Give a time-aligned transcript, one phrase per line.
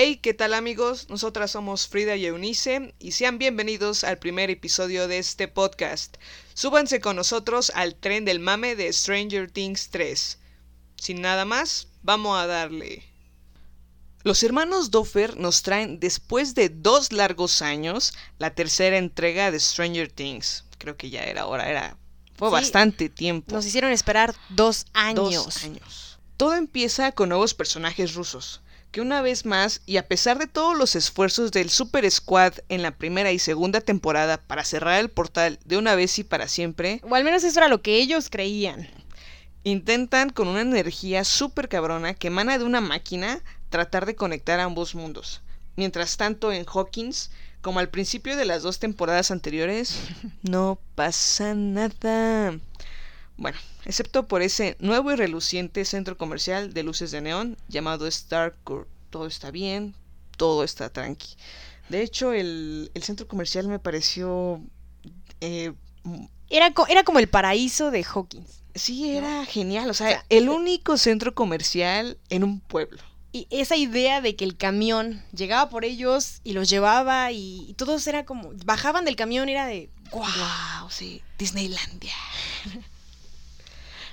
[0.00, 1.08] Hey, ¿qué tal amigos?
[1.10, 6.18] Nosotras somos Frida y Eunice y sean bienvenidos al primer episodio de este podcast.
[6.54, 10.38] Súbanse con nosotros al tren del mame de Stranger Things 3.
[10.94, 13.02] Sin nada más, vamos a darle.
[14.22, 20.12] Los hermanos Doffer nos traen, después de dos largos años, la tercera entrega de Stranger
[20.12, 20.62] Things.
[20.78, 21.96] Creo que ya era hora, era.
[22.36, 23.52] Fue Sí, bastante tiempo.
[23.52, 25.44] Nos hicieron esperar dos años.
[25.44, 26.18] Dos años.
[26.36, 28.60] Todo empieza con nuevos personajes rusos,
[28.90, 32.82] que una vez más, y a pesar de todos los esfuerzos del Super Squad en
[32.82, 37.00] la primera y segunda temporada para cerrar el portal de una vez y para siempre,
[37.08, 38.88] O al menos eso era lo que ellos creían.
[39.64, 44.94] intentan con una energía súper cabrona que emana de una máquina tratar de conectar ambos
[44.94, 45.42] mundos.
[45.76, 50.00] Mientras tanto, en Hawkins, como al principio de las dos temporadas anteriores,
[50.42, 52.58] no pasa nada.
[53.38, 58.88] Bueno, excepto por ese nuevo y reluciente centro comercial de luces de neón llamado Starcourt.
[59.10, 59.94] Todo está bien,
[60.36, 61.36] todo está tranqui.
[61.88, 64.60] De hecho, el, el centro comercial me pareció...
[65.40, 65.72] eh,
[66.50, 68.62] Era, co- era como el paraíso de Hawkins.
[68.74, 69.88] Sí, era genial.
[69.88, 72.98] O sea, sea, el único centro comercial en un pueblo.
[73.32, 77.74] Y esa idea de que el camión llegaba por ellos y los llevaba y, y
[77.74, 80.22] todos era como, bajaban del camión era de, wow.
[80.22, 82.12] Wow, sí, Disneylandia.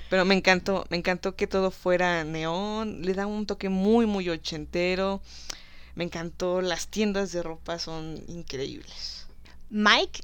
[0.08, 4.28] Pero me encantó, me encantó que todo fuera neón, le da un toque muy, muy
[4.28, 5.20] ochentero.
[5.94, 9.26] Me encantó, las tiendas de ropa son increíbles.
[9.70, 10.20] Mike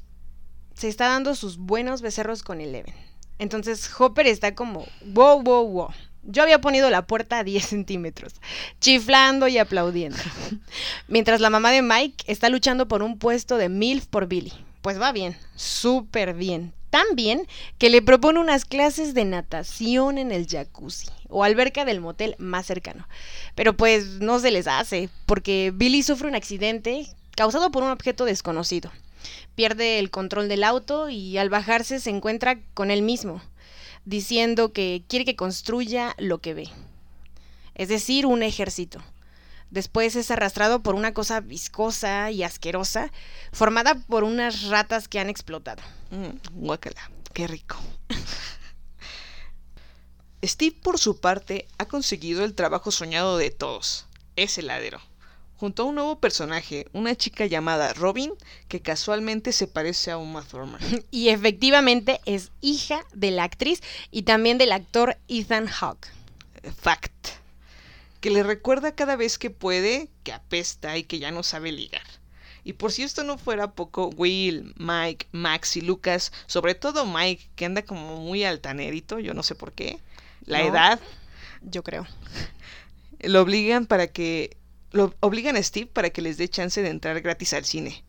[0.73, 2.93] se está dando sus buenos becerros con Eleven.
[3.39, 5.89] Entonces Hopper está como, wow, wow, wow.
[6.23, 8.33] Yo había ponido la puerta a 10 centímetros,
[8.79, 10.17] chiflando y aplaudiendo.
[11.09, 14.53] Mientras la mamá de Mike está luchando por un puesto de MILF por Billy.
[14.81, 16.73] Pues va bien, súper bien.
[16.93, 17.47] Tan bien
[17.79, 22.67] que le propone unas clases de natación en el jacuzzi o alberca del motel más
[22.67, 23.07] cercano.
[23.55, 28.25] Pero pues no se les hace, porque Billy sufre un accidente causado por un objeto
[28.25, 28.91] desconocido.
[29.55, 33.41] Pierde el control del auto y al bajarse se encuentra con él mismo,
[34.05, 36.69] diciendo que quiere que construya lo que ve.
[37.73, 39.01] Es decir, un ejército.
[39.73, 43.11] Después es arrastrado por una cosa viscosa y asquerosa,
[43.51, 45.81] formada por unas ratas que han explotado.
[46.11, 47.77] Mm, guácala, qué rico.
[50.45, 54.05] Steve, por su parte, ha conseguido el trabajo soñado de todos.
[54.35, 55.01] Es heladero.
[55.57, 58.31] Junto a un nuevo personaje, una chica llamada Robin,
[58.67, 60.81] que casualmente se parece a Uma Thurman.
[61.09, 66.09] Y efectivamente es hija de la actriz y también del actor Ethan Hawke.
[66.79, 67.42] Fact.
[68.23, 72.05] Que le recuerda cada vez que puede que apesta y que ya no sabe ligar.
[72.63, 77.49] Y por si esto no fuera poco, Will, Mike, Max y Lucas, sobre todo Mike,
[77.57, 79.99] que anda como muy altanerito, yo no sé por qué,
[80.45, 80.65] la No.
[80.69, 80.99] edad,
[81.61, 82.07] Yo creo.
[83.19, 84.55] lo obligan para que
[84.91, 88.03] lo obligan a Steve para que les dé chance de entrar gratis al cine.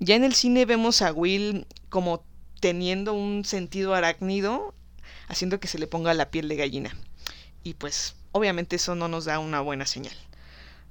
[0.00, 2.24] Ya en el cine vemos a Will como
[2.60, 4.74] teniendo un sentido arácnido,
[5.28, 6.96] haciendo que se le ponga la piel de gallina.
[7.62, 10.16] Y pues obviamente eso no nos da una buena señal.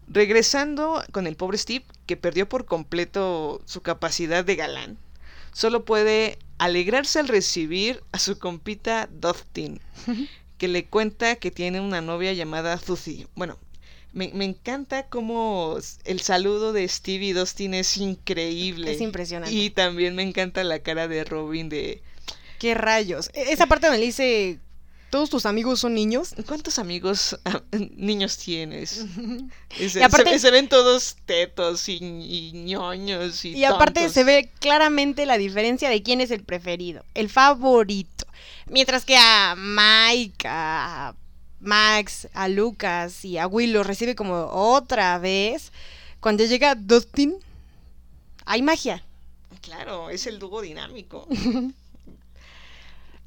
[0.08, 4.98] Regresando con el pobre Steve, que perdió por completo su capacidad de galán,
[5.54, 9.80] solo puede alegrarse al recibir a su compita Dustin,
[10.58, 13.28] que le cuenta que tiene una novia llamada Zuzi.
[13.36, 13.58] Bueno,
[14.14, 18.92] me, me encanta cómo el saludo de Steve y Dustin es increíble.
[18.92, 19.56] Es impresionante.
[19.56, 22.02] Y también me encanta la cara de Robin de...
[22.60, 23.30] ¿Qué rayos?
[23.34, 24.60] E- Esa parte donde le dice,
[25.12, 26.34] ¿todos tus amigos son niños?
[26.48, 29.06] ¿Cuántos amigos ah, niños tienes?
[29.80, 34.10] Y se, Y aparte- se- se ven todos tetos y, y ñoños y Y aparte
[34.10, 38.26] se ve claramente la diferencia de quién es el preferido, el favorito.
[38.68, 41.14] Mientras que a Mike, a
[41.60, 45.72] Max, a Lucas y a Will los recibe como otra vez.
[46.20, 47.36] Cuando llega Dustin,
[48.46, 49.04] hay magia.
[49.62, 51.28] Claro, es el dúo dinámico.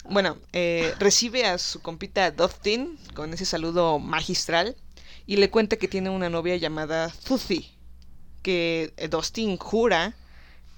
[0.04, 4.76] bueno, eh, recibe a su compita Dustin con ese saludo magistral
[5.26, 7.72] y le cuenta que tiene una novia llamada Zuzi,
[8.42, 10.14] que eh, Dustin jura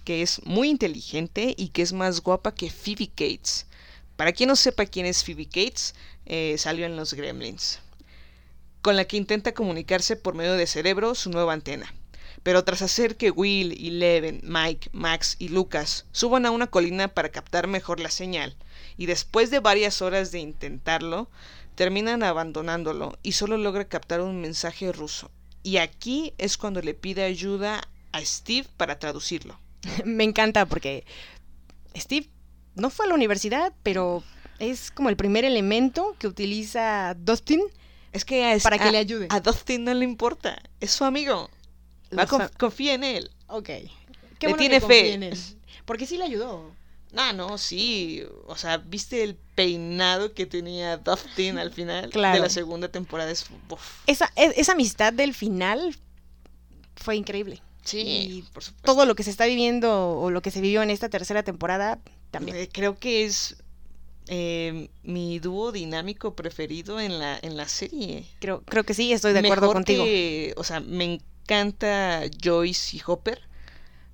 [0.04, 3.66] que es muy inteligente y que es más guapa que Phoebe Cates.
[4.16, 5.96] Para quien no sepa quién es Phoebe Cates,
[6.26, 7.80] eh, salió en los Gremlins.
[8.82, 11.92] con la que intenta comunicarse por medio de cerebro su nueva antena.
[12.44, 17.30] Pero tras hacer que Will, Eleven, Mike, Max y Lucas suban a una colina para
[17.30, 18.56] captar mejor la señal,
[18.96, 21.28] y después de varias horas de intentarlo,
[21.74, 25.30] terminan abandonándolo y solo logra captar un mensaje ruso.
[25.62, 27.82] Y aquí es cuando le pide ayuda
[28.12, 29.58] a Steve para traducirlo.
[30.04, 31.04] Me encanta porque
[31.96, 32.28] Steve
[32.74, 34.22] no fue a la universidad, pero
[34.58, 37.62] es como el primer elemento que utiliza Dustin
[38.12, 39.26] Es que a, para que a- le ayude.
[39.30, 41.50] A Dustin no le importa, es su amigo.
[42.16, 43.30] Va, conf- confía en él.
[43.48, 43.68] Ok.
[43.68, 43.90] Le
[44.38, 45.12] Qué bueno tiene que fe.
[45.14, 45.38] en él.
[45.84, 46.72] Porque sí le ayudó.
[47.16, 48.22] Ah, no, sí.
[48.46, 52.34] O sea, ¿viste el peinado que tenía Dustin al final Claro.
[52.36, 53.30] de la segunda temporada?
[53.30, 53.46] Es.
[54.06, 55.96] Esa, e- esa amistad del final
[56.96, 57.62] fue increíble.
[57.84, 58.84] Sí, Y por supuesto.
[58.92, 62.00] Todo lo que se está viviendo o lo que se vivió en esta tercera temporada
[62.30, 62.56] también.
[62.56, 63.56] Eh, Creo que es
[64.28, 68.26] eh, mi dúo dinámico preferido en la, en la serie.
[68.40, 70.02] Creo, creo que sí, estoy de acuerdo Mejor contigo.
[70.04, 73.40] que- o sea, me encanta Joyce y Hopper,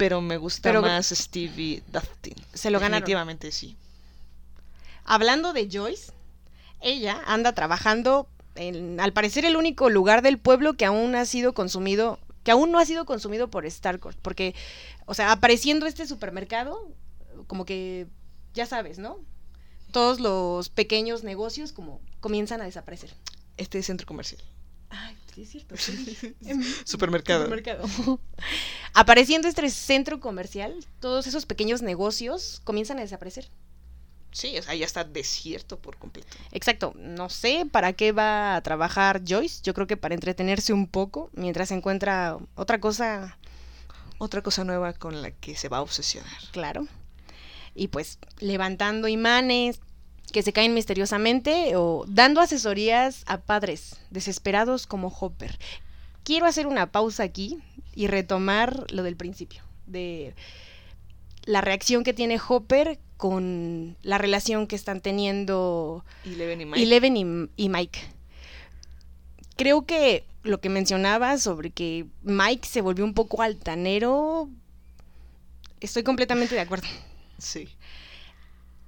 [0.02, 2.34] pero me gusta Pero- más Steve y Dustin.
[2.52, 3.02] Se lo ganaron.
[3.02, 3.76] Definitivamente sí.
[5.04, 6.10] Hablando de Joyce,
[6.80, 8.26] ella anda trabajando
[8.56, 12.72] en, al parecer, el único lugar del pueblo que aún ha sido consumido, que aún
[12.72, 14.18] no ha sido consumido por Starcourt.
[14.20, 14.56] Porque,
[15.06, 16.88] o sea, apareciendo este supermercado,
[17.46, 18.08] como que,
[18.54, 19.20] ya sabes, ¿no?
[19.92, 23.14] Todos los pequeños negocios como comienzan a desaparecer.
[23.56, 24.42] Este centro comercial.
[25.34, 25.76] Sí es cierto.
[25.76, 26.34] sí.
[26.84, 27.44] Supermercado.
[27.44, 27.86] supermercado.
[28.94, 33.48] Apareciendo este centro comercial, todos esos pequeños negocios comienzan a desaparecer.
[34.30, 36.28] Sí, o sea, ya está desierto por completo.
[36.52, 40.86] Exacto, no sé para qué va a trabajar Joyce, yo creo que para entretenerse un
[40.86, 43.36] poco mientras encuentra otra cosa,
[44.18, 46.32] Otra cosa nueva con la que se va a obsesionar.
[46.52, 46.86] claro.
[47.74, 49.80] Y pues levantando imanes
[50.32, 55.58] que se caen misteriosamente o dando asesorías a padres desesperados como Hopper.
[56.24, 57.58] Quiero hacer una pausa aquí
[57.94, 60.34] y retomar lo del principio, de
[61.44, 66.82] la reacción que tiene Hopper con la relación que están teniendo Y Leven y Mike.
[66.82, 68.00] Eleven y, y Mike.
[69.56, 74.48] Creo que lo que mencionaba sobre que Mike se volvió un poco altanero,
[75.80, 76.88] estoy completamente de acuerdo.
[77.38, 77.68] Sí.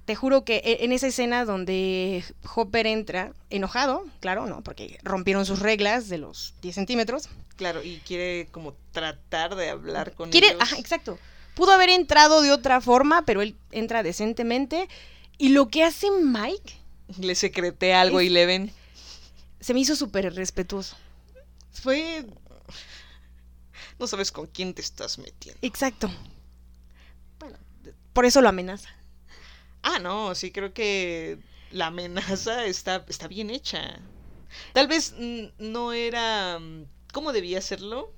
[0.05, 2.23] Te juro que e- en esa escena donde
[2.55, 4.61] Hopper entra, enojado, claro, ¿no?
[4.63, 7.27] Porque rompieron sus reglas de los 10 centímetros.
[7.55, 10.61] Claro, y quiere como tratar de hablar con Quiere, ellos.
[10.61, 11.17] ajá, exacto.
[11.55, 14.87] Pudo haber entrado de otra forma, pero él entra decentemente.
[15.37, 16.73] Y lo que hace Mike
[17.19, 18.71] Le secreté algo Es- y Leven.
[19.59, 20.95] se me hizo súper respetuoso.
[21.71, 22.25] Fue
[23.97, 25.57] No sabes con quién te estás metiendo.
[25.61, 26.11] Exacto.
[27.39, 27.57] Bueno,
[28.13, 28.89] por eso lo amenaza.
[29.87, 31.37] Ah, no, sí creo que
[31.71, 33.99] la amenaza está, está bien hecha.
[34.73, 35.13] Tal vez
[35.59, 38.11] no era mm, como debía hacerlo,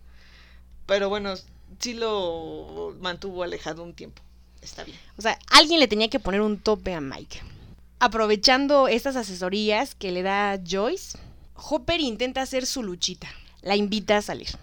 [0.86, 1.34] pero bueno,
[1.80, 4.22] sí lo mantuvo alejado un tiempo.
[4.62, 4.98] Está bien.
[5.18, 7.42] O sea, alguien le tenía que poner un tope a Mike.
[8.00, 11.18] Aprovechando estas asesorías que le da Joyce,
[11.54, 13.28] Hopper intenta hacer su luchita.
[13.62, 14.58] La invita a salir.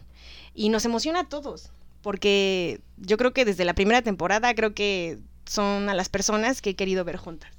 [0.54, 1.68] Y nos emociona a todos.
[2.00, 6.70] Porque yo creo que desde la primera temporada creo que son a las personas que
[6.70, 7.50] he querido ver juntas.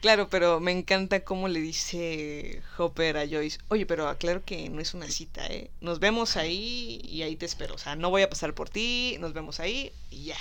[0.00, 4.80] Claro, pero me encanta cómo le dice Hopper a Joyce, oye, pero aclaro que no
[4.80, 5.70] es una cita, ¿eh?
[5.82, 7.74] Nos vemos ahí y ahí te espero.
[7.74, 10.36] O sea, no voy a pasar por ti, nos vemos ahí y ya.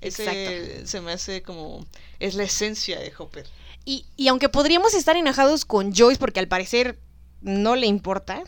[0.00, 0.22] Ese
[0.62, 0.86] Exacto.
[0.86, 1.84] se me hace como...
[2.20, 3.46] Es la esencia de Hopper.
[3.84, 6.96] Y, y aunque podríamos estar enojados con Joyce porque al parecer
[7.42, 8.44] no le importa,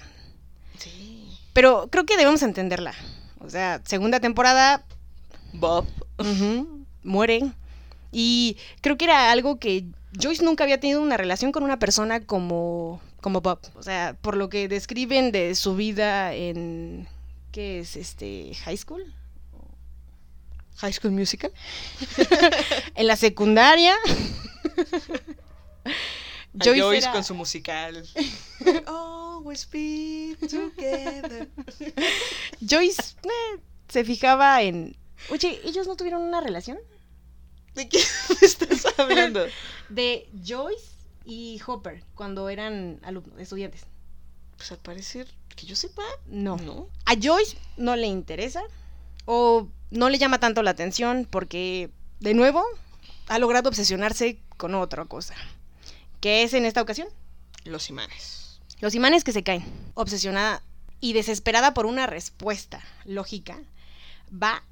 [0.78, 1.36] Sí.
[1.52, 2.94] pero creo que debemos entenderla.
[3.40, 4.84] O sea, segunda temporada,
[5.52, 5.86] Bob.
[6.18, 7.42] Ujú, muere.
[8.10, 9.84] Y creo que era algo que
[10.20, 13.60] Joyce nunca había tenido una relación con una persona como, como Bob.
[13.74, 17.08] O sea, por lo que describen de su vida en.
[17.52, 17.96] ¿Qué es?
[17.96, 18.52] Este.
[18.64, 19.14] High school.
[20.76, 21.52] High School Musical.
[22.94, 23.94] En la secundaria.
[25.84, 28.06] A Joyce, era- con su musical.
[28.86, 31.48] Always be together.
[32.60, 34.96] Joyce eh, se fijaba en.
[35.30, 36.78] Oye, ¿ellos no tuvieron una relación?
[37.74, 37.98] ¿De qué
[38.40, 39.44] me estás hablando?
[39.88, 40.90] De Joyce
[41.24, 43.82] y Hopper cuando eran alumnos, estudiantes.
[44.56, 46.56] Pues al parecer, que yo sepa, No.
[46.56, 46.88] no.
[47.06, 48.62] a Joyce no le interesa
[49.24, 52.64] o no le llama tanto la atención porque, de nuevo,
[53.28, 55.34] ha logrado obsesionarse con otra cosa.
[56.20, 57.08] ¿Qué es en esta ocasión?
[57.64, 58.60] Los imanes.
[58.80, 59.64] Los imanes que se caen.
[59.94, 60.62] Obsesionada
[61.00, 63.60] y desesperada por una respuesta lógica,
[64.32, 64.62] va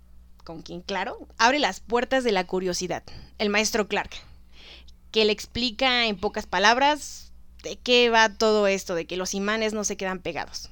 [0.50, 3.04] con quien, claro, abre las puertas de la curiosidad,
[3.38, 4.10] el maestro Clark,
[5.12, 7.30] que le explica en pocas palabras
[7.62, 10.68] de qué va todo esto, de que los imanes no se quedan pegados.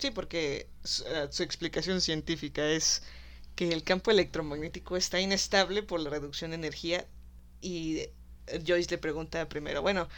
[0.00, 3.04] Sí, porque su, eh, su explicación científica es
[3.54, 7.06] que el campo electromagnético está inestable por la reducción de energía
[7.60, 7.98] y
[8.48, 10.08] eh, Joyce le pregunta primero, bueno,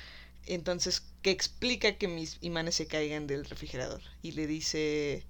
[0.46, 4.00] entonces, ¿qué explica que mis imanes se caigan del refrigerador?
[4.22, 5.26] Y le dice,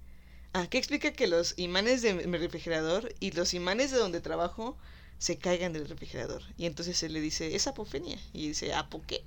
[0.53, 4.77] ah, ¿qué explica que los imanes de mi refrigerador y los imanes de donde trabajo
[5.17, 6.43] se caigan del refrigerador?
[6.57, 8.19] Y entonces él le dice, es apofenia.
[8.33, 9.25] Y dice, ¿apo qué?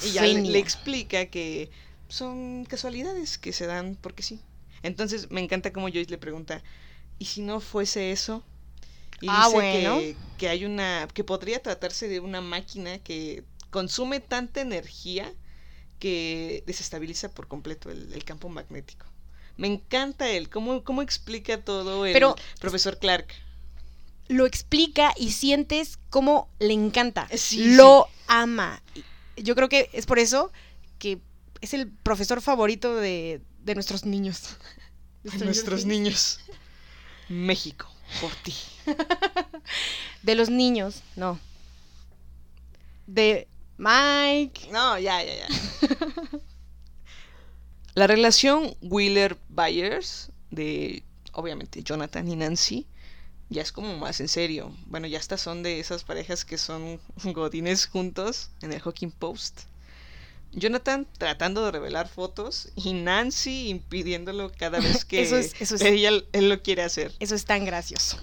[0.00, 0.42] Y ya le, Apofenia.
[0.42, 1.70] le explica que
[2.08, 4.44] son casualidades que se dan porque sí.
[4.82, 6.62] Entonces me encanta como Joyce le pregunta,
[7.18, 8.44] ¿y si no fuese eso?
[9.20, 9.66] Y Ah, dice bueno.
[9.66, 15.32] que, que hay una, que podría tratarse de una máquina que consume tanta energía
[16.00, 19.06] que desestabiliza por completo el, el campo magnético.
[19.56, 23.26] Me encanta él, cómo, cómo explica todo el Pero- profesor Clark.
[24.28, 27.28] Lo explica y sientes cómo le encanta.
[27.36, 28.82] Sí, lo ama.
[29.36, 30.52] Yo creo que es por eso
[30.98, 31.20] que
[31.60, 34.56] es el profesor favorito de, de nuestros niños.
[35.22, 36.38] De Nuestros niños.
[37.28, 38.54] México, por ti.
[40.22, 41.40] De los niños, no.
[43.08, 44.68] De Mike.
[44.70, 45.48] No, ya, ya, ya.
[47.96, 52.86] La relación Wheeler-Byers de, obviamente, Jonathan y Nancy
[53.48, 54.72] ya es como más en serio.
[54.86, 59.62] Bueno, ya hasta son de esas parejas que son godines juntos en el Hawking Post.
[60.52, 65.80] Jonathan tratando de revelar fotos y Nancy impidiéndolo cada vez que Eso es- eso es-
[65.82, 67.12] ella, él lo quiere hacer.
[67.18, 68.18] Eso es tan gracioso.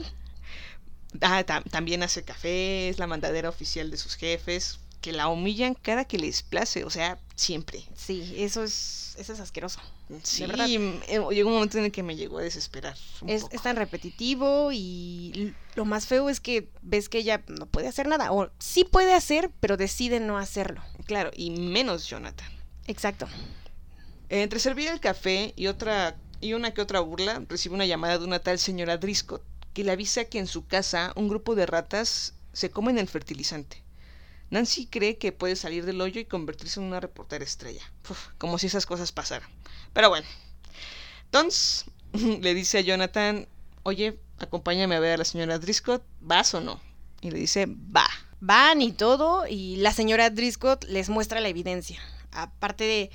[1.21, 5.73] Ah, tam- también hace café, es la mandadera oficial de sus jefes, que la humillan
[5.75, 7.83] cada que les place, o sea, siempre.
[7.93, 9.81] Sí, eso es, eso es asqueroso.
[10.23, 12.95] Sí, eh, llegó un momento en el que me llegó a desesperar.
[13.21, 13.53] un Es, poco.
[13.53, 18.07] es tan repetitivo y lo más feo es que ves que ella no puede hacer
[18.07, 18.31] nada.
[18.31, 20.81] O sí puede hacer, pero decide no hacerlo.
[21.05, 22.47] Claro, y menos Jonathan.
[22.87, 23.27] Exacto.
[24.29, 28.23] Entre servir el café y otra y una que otra burla, recibe una llamada de
[28.25, 29.41] una tal señora Driscoll,
[29.73, 33.82] que le avisa que en su casa un grupo de ratas se comen el fertilizante.
[34.53, 37.81] Nancy cree que puede salir del hoyo y convertirse en una reportera estrella.
[38.07, 39.49] Uf, como si esas cosas pasaran.
[39.93, 40.27] Pero bueno.
[41.25, 43.47] Entonces, le dice a Jonathan,
[43.81, 46.79] oye, acompáñame a ver a la señora Driscoll, ¿vas o no?
[47.21, 48.05] Y le dice, va.
[48.41, 51.99] Van y todo, y la señora Driscoll les muestra la evidencia.
[52.31, 53.09] Aparte de,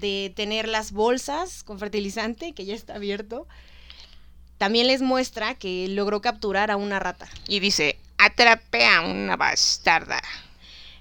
[0.00, 3.46] de tener las bolsas con fertilizante, que ya está abierto,
[4.56, 7.28] también les muestra que logró capturar a una rata.
[7.46, 10.22] Y dice, atrapé a una bastarda.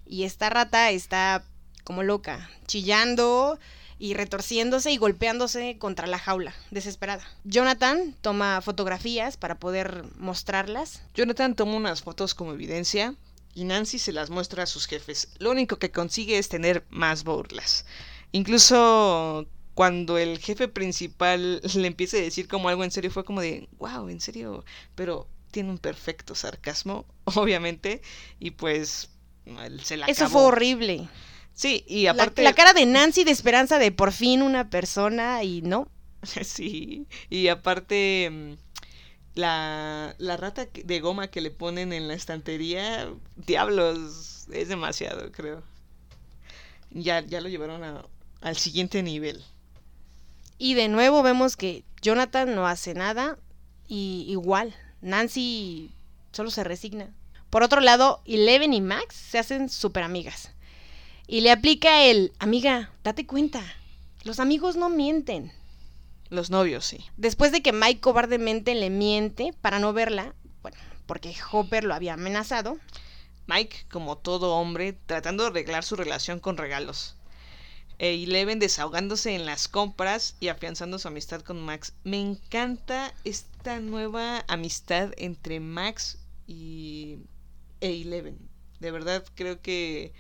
[0.08, 1.44] Y esta rata está
[1.84, 3.60] como loca, chillando
[4.00, 7.24] y retorciéndose y golpeándose contra la jaula, desesperada.
[7.44, 11.02] Jonathan toma fotografías para poder mostrarlas.
[11.16, 13.16] Jonathan toma unas fotos como evidencia
[13.56, 15.30] y Nancy se las muestra a sus jefes.
[15.40, 17.86] Lo único que consigue es tener más burlas.
[18.32, 23.42] Incluso cuando el jefe principal le empieza a decir como algo en serio, fue como
[23.42, 24.64] de, wow, en serio,
[24.96, 28.02] pero tiene un perfecto sarcasmo, obviamente,
[28.40, 29.10] y pues
[29.84, 30.40] se la Eso acabó.
[30.40, 31.08] fue horrible.
[31.54, 32.44] Sí, y aparte...
[32.44, 35.88] la, cara de Nancy de esperanza de por fin una persona y no.
[36.44, 38.54] Sí, y aparte mm,
[39.40, 45.64] la, la rata de goma que le ponen en la estantería, diablos, es demasiado, creo.
[46.92, 48.06] Ya, ya lo llevaron a-
[48.42, 49.44] al siguiente nivel.
[50.58, 53.38] Y de nuevo vemos que Jonathan no hace nada
[53.88, 55.92] y igual, Nancy
[56.32, 57.14] solo se resigna.
[57.50, 60.52] Por otro lado, Eleven y Max se hacen súper amigas.
[61.28, 63.64] Y le aplica el, amiga, date cuenta,
[64.24, 65.52] los amigos no mienten.
[66.30, 67.06] Los novios, sí.
[67.16, 72.14] Después de que Mike cobardemente le miente para no verla, bueno, porque Hopper lo había
[72.14, 72.78] amenazado,
[73.48, 77.16] Mike, como todo hombre, tratando de arreglar su relación con regalos.
[78.00, 81.94] E Eleven desahogándose en las compras y afianzando su amistad con Max.
[82.04, 87.20] Me encanta esta nueva amistad entre Max y
[87.82, 88.38] e Eleven.
[88.80, 90.14] De verdad creo que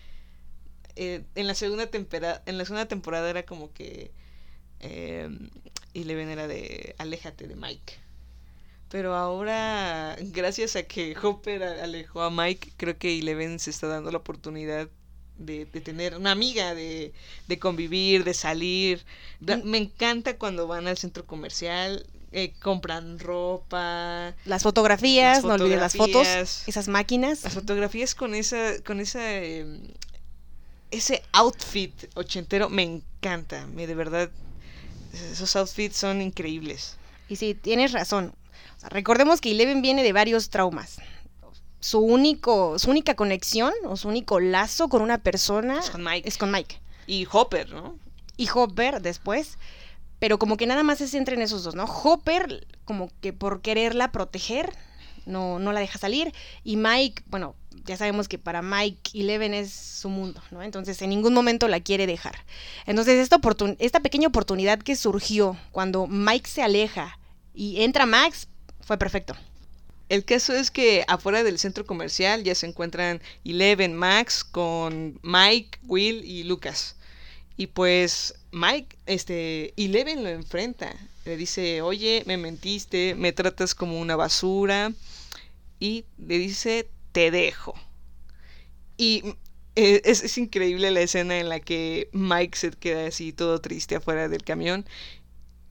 [0.95, 4.11] eh, en la segunda temporada en la segunda temporada era como que
[4.79, 5.29] eh,
[5.93, 7.93] Eleven era de aléjate de Mike.
[8.89, 14.11] Pero ahora, gracias a que Hopper alejó a Mike, creo que Eleven se está dando
[14.11, 14.89] la oportunidad
[15.37, 17.13] de, de tener una amiga, de,
[17.47, 19.05] de convivir, de salir.
[19.41, 19.69] Mm.
[19.69, 25.79] Me encanta cuando van al centro comercial, eh, compran ropa, las fotografías, Las no olvides
[25.79, 26.27] las fotos,
[26.67, 27.43] esas máquinas.
[27.43, 29.81] las fotografías con esa, con esa, em,
[30.91, 34.29] ese outfit ochentero me encanta, me de verdad,
[35.31, 36.97] esos outfits son increíbles.
[37.29, 38.33] Y sí, tienes razón.
[38.77, 40.97] O sea, recordemos que Eleven viene de varios traumas.
[41.79, 46.27] Su único, su única conexión o su único lazo con una persona Es con Mike.
[46.27, 46.79] es con Mike.
[47.05, 47.97] Y Hopper, ¿no?
[48.39, 49.57] y Hopper después,
[50.19, 51.85] pero como que nada más se centra en esos dos, ¿no?
[51.85, 54.73] Hopper como que por quererla proteger
[55.25, 56.33] no, no la deja salir
[56.63, 57.55] y Mike, bueno,
[57.85, 60.61] ya sabemos que para Mike Eleven es su mundo, ¿no?
[60.61, 62.35] Entonces en ningún momento la quiere dejar.
[62.85, 63.39] Entonces esta,
[63.79, 67.19] esta pequeña oportunidad que surgió cuando Mike se aleja
[67.53, 68.47] y entra Max
[68.81, 69.35] fue perfecto.
[70.09, 75.79] El caso es que afuera del centro comercial ya se encuentran Eleven, Max con Mike,
[75.83, 76.95] Will y Lucas.
[77.57, 80.95] Y pues Mike, este, Eleven lo enfrenta.
[81.25, 84.93] Le dice, oye, me mentiste, me tratas como una basura.
[85.79, 87.73] Y le dice, te dejo.
[88.95, 89.23] Y
[89.75, 93.95] eh, es, es, increíble la escena en la que Mike se queda así todo triste
[93.95, 94.85] afuera del camión.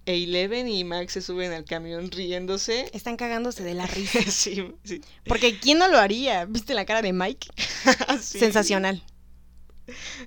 [0.07, 2.89] E Eleven y Max se suben al camión riéndose.
[2.93, 4.23] Están cagándose de la risa.
[4.31, 5.01] sí, sí.
[5.25, 6.45] Porque ¿quién no lo haría?
[6.45, 7.49] ¿Viste la cara de Mike?
[8.21, 8.39] sí.
[8.39, 9.03] Sensacional.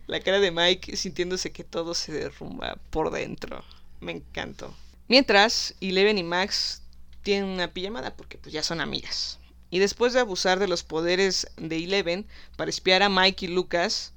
[0.08, 3.64] La cara de Mike sintiéndose que todo se derrumba por dentro.
[4.00, 4.74] Me encantó.
[5.08, 6.84] Mientras, Eleven y Max
[7.24, 9.40] tienen una pijamada porque pues ya son amigas.
[9.72, 12.26] Y después de abusar de los poderes de Eleven
[12.56, 14.14] para espiar a Mike y Lucas,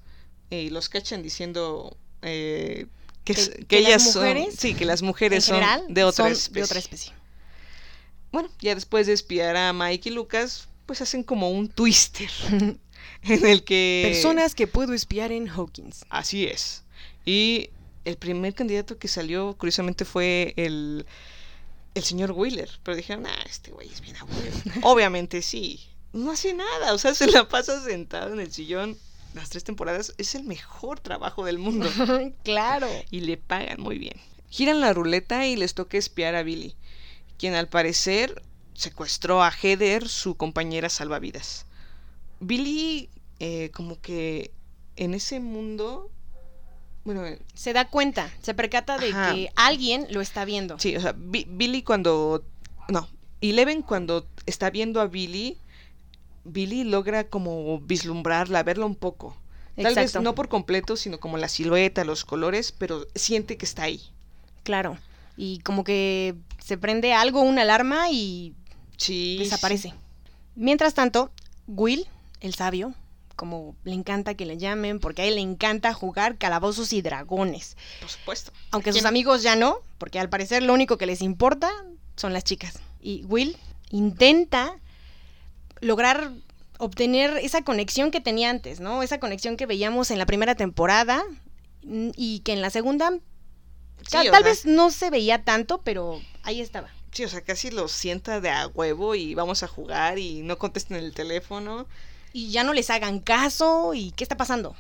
[0.51, 2.87] eh, los cachan diciendo eh,
[3.25, 4.57] que, que, que, que, ellas mujeres, son.
[4.57, 6.55] Sí, que las mujeres son de otra, son especie.
[6.55, 7.13] de otra especie.
[8.31, 12.31] Bueno, ya después de espiar a Mike y Lucas, pues hacen como un twister.
[13.23, 14.09] en el que...
[14.13, 16.05] Personas que puedo espiar en Hawkins.
[16.11, 16.85] Así es.
[17.25, 17.71] Y
[18.05, 21.07] el primer candidato que salió, curiosamente, fue el,
[21.95, 22.71] el señor Wheeler.
[22.83, 24.57] Pero dijeron, ah, este güey es bien aburrido.
[24.83, 25.81] Obviamente sí.
[26.13, 28.99] No hace nada, o sea, se la pasa sentado en el sillón
[29.35, 30.15] las tres temporadas.
[30.19, 31.89] Es el mejor trabajo del mundo.
[32.45, 32.89] claro.
[33.11, 34.21] Y le pagan muy bien.
[34.51, 36.77] Giran la ruleta y les toca espiar a Billy,
[37.39, 38.43] quien al parecer
[38.75, 41.65] secuestró a Heather, su compañera salvavidas.
[42.43, 43.09] Billy
[43.39, 44.53] eh, como que
[44.97, 46.11] en ese mundo
[47.05, 47.23] bueno
[47.55, 49.35] se da cuenta se percata de ajá.
[49.35, 52.45] que alguien lo está viendo sí o sea B Billy cuando
[52.89, 53.09] no
[53.41, 55.57] Eleven cuando está viendo a Billy
[56.45, 59.37] Billy logra como vislumbrarla verla un poco
[59.77, 60.19] tal Exacto.
[60.19, 64.03] vez no por completo sino como la silueta los colores pero siente que está ahí
[64.65, 64.99] claro
[65.37, 68.55] y como que se prende algo una alarma y
[68.97, 69.95] sí, desaparece sí.
[70.55, 71.31] mientras tanto
[71.67, 72.07] Will
[72.43, 72.95] el sabio,
[73.37, 77.77] como le encanta que le llamen, porque a él le encanta jugar calabozos y dragones.
[78.01, 78.53] Por supuesto.
[78.71, 81.71] Aunque sus amigos ya no, porque al parecer lo único que les importa
[82.17, 82.79] son las chicas.
[83.01, 83.57] Y Will
[83.91, 84.77] intenta
[85.81, 86.33] lograr
[86.79, 89.03] obtener esa conexión que tenía antes, ¿no?
[89.03, 91.23] Esa conexión que veíamos en la primera temporada
[91.83, 93.11] y que en la segunda
[94.03, 96.89] sí, tal, tal vez no se veía tanto, pero ahí estaba.
[97.13, 100.59] Sí, o sea, casi lo sienta de a huevo y vamos a jugar y no
[100.59, 101.87] contesten el teléfono
[102.33, 104.75] y ya no les hagan caso y qué está pasando.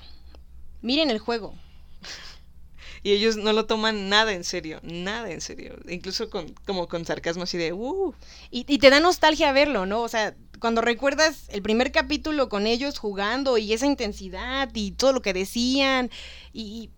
[0.80, 1.54] Miren el juego.
[3.02, 7.04] y ellos no lo toman nada en serio, nada en serio, incluso con como con
[7.04, 8.14] sarcasmo así de uh.
[8.50, 10.02] Y, y te da nostalgia verlo, ¿no?
[10.02, 15.12] O sea, cuando recuerdas el primer capítulo con ellos jugando y esa intensidad y todo
[15.12, 16.10] lo que decían
[16.52, 16.90] y,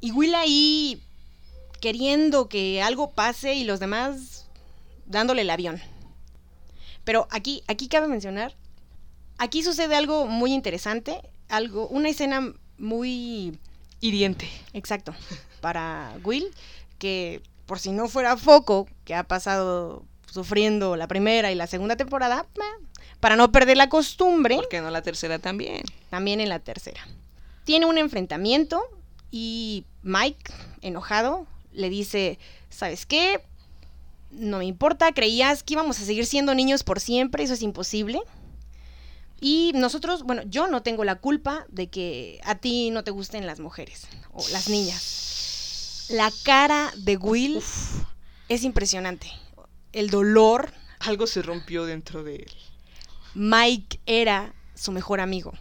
[0.00, 1.00] y Will ahí
[1.80, 4.46] queriendo que algo pase y los demás
[5.06, 5.80] dándole el avión.
[7.04, 8.56] Pero aquí, aquí cabe mencionar
[9.38, 13.58] Aquí sucede algo muy interesante, algo, una escena muy
[14.00, 14.48] hiriente.
[14.72, 15.14] Exacto.
[15.60, 16.50] Para Will,
[16.98, 21.96] que por si no fuera foco, que ha pasado sufriendo la primera y la segunda
[21.96, 22.46] temporada,
[23.20, 24.56] para no perder la costumbre.
[24.56, 25.82] ¿Por qué no la tercera también?
[26.10, 27.00] También en la tercera.
[27.64, 28.82] Tiene un enfrentamiento
[29.30, 32.38] y Mike, enojado, le dice,
[32.70, 33.42] ¿sabes qué?
[34.30, 38.20] No me importa, creías que íbamos a seguir siendo niños por siempre, eso es imposible.
[39.44, 43.44] Y nosotros, bueno, yo no tengo la culpa de que a ti no te gusten
[43.44, 46.06] las mujeres o las niñas.
[46.10, 48.04] La cara de Will Uf.
[48.48, 49.32] es impresionante.
[49.92, 50.72] El dolor.
[51.00, 52.52] Algo se rompió dentro de él.
[53.34, 55.52] Mike era su mejor amigo.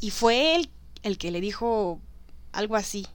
[0.00, 0.68] Y fue él
[1.04, 2.00] el que le dijo
[2.50, 3.06] algo así.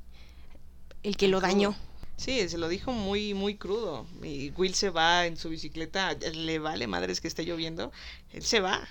[1.04, 1.76] El que lo dañó.
[2.16, 4.08] Sí, se lo dijo muy, muy crudo.
[4.24, 7.92] Y Will se va en su bicicleta, le vale madres que esté lloviendo.
[8.32, 8.88] Él se va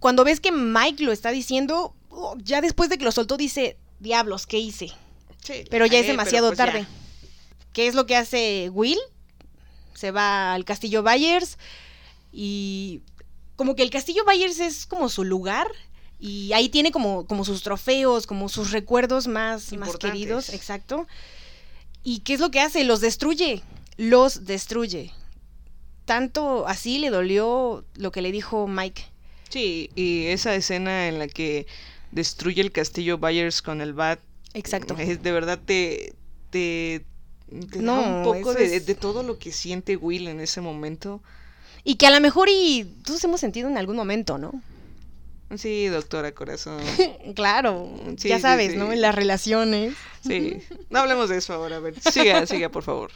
[0.00, 3.78] cuando ves que Mike lo está diciendo, oh, ya después de que lo soltó dice,
[4.00, 4.92] diablos, ¿qué hice?
[5.42, 6.82] Sí, pero ya es demasiado pues tarde.
[6.82, 6.88] Ya.
[7.72, 8.98] ¿Qué es lo que hace Will?
[9.94, 11.58] Se va al castillo Byers
[12.32, 13.02] y
[13.56, 15.68] como que el castillo Byers es como su lugar
[16.18, 21.06] y ahí tiene como, como sus trofeos, como sus recuerdos más, más queridos, exacto.
[22.02, 22.84] ¿Y qué es lo que hace?
[22.84, 23.62] Los destruye,
[23.96, 25.12] los destruye.
[26.04, 29.04] Tanto así le dolió lo que le dijo Mike.
[29.48, 31.66] Sí, y esa escena en la que
[32.12, 34.20] destruye el castillo Byers con el bat
[34.54, 34.96] Exacto.
[34.98, 36.14] Es- de verdad te,
[36.50, 37.04] te,
[37.70, 40.60] te da No, un poco de, es- de todo lo que siente Will en ese
[40.60, 41.22] momento.
[41.84, 44.60] Y que a lo mejor y todos hemos sentido en algún momento, ¿no?
[45.56, 46.82] Sí, doctora corazón.
[47.36, 48.78] Claro, Sí, ya sí, sabes, sí.
[48.78, 48.90] ¿no?
[48.92, 49.94] En las relaciones.
[50.26, 50.58] Sí.
[50.90, 51.76] No hablemos de eso ahora.
[51.76, 53.12] A ver, siga, siga, por favor.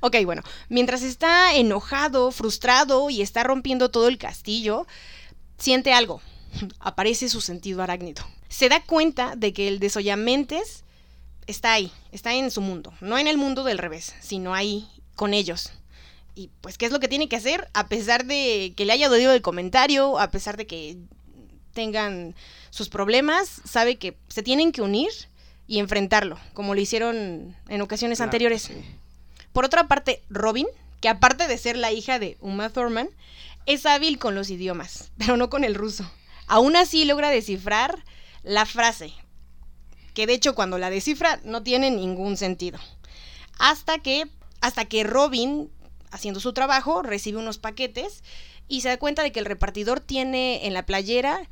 [0.00, 4.86] Ok, bueno, mientras está enojado, frustrado y está rompiendo todo el castillo,
[5.58, 6.20] siente algo.
[6.78, 8.24] Aparece su sentido arácnido.
[8.48, 10.84] Se da cuenta de que el desollamentes
[11.46, 15.34] está ahí, está en su mundo, no en el mundo del revés, sino ahí, con
[15.34, 15.72] ellos.
[16.36, 17.68] Y pues, ¿qué es lo que tiene que hacer?
[17.74, 20.96] A pesar de que le haya dolido el comentario, a pesar de que
[21.72, 22.34] tengan
[22.70, 25.10] sus problemas, sabe que se tienen que unir
[25.66, 28.62] y enfrentarlo, como lo hicieron en ocasiones Claro, anteriores.
[28.62, 28.74] sí.
[29.52, 30.66] Por otra parte, Robin,
[31.00, 33.08] que aparte de ser la hija de Uma Thurman,
[33.66, 36.10] es hábil con los idiomas, pero no con el ruso.
[36.46, 38.04] Aún así logra descifrar
[38.42, 39.12] la frase,
[40.12, 42.78] que de hecho cuando la descifra no tiene ningún sentido.
[43.58, 44.28] Hasta que,
[44.60, 45.70] hasta que Robin,
[46.10, 48.22] haciendo su trabajo, recibe unos paquetes
[48.68, 51.48] y se da cuenta de que el repartidor tiene en la playera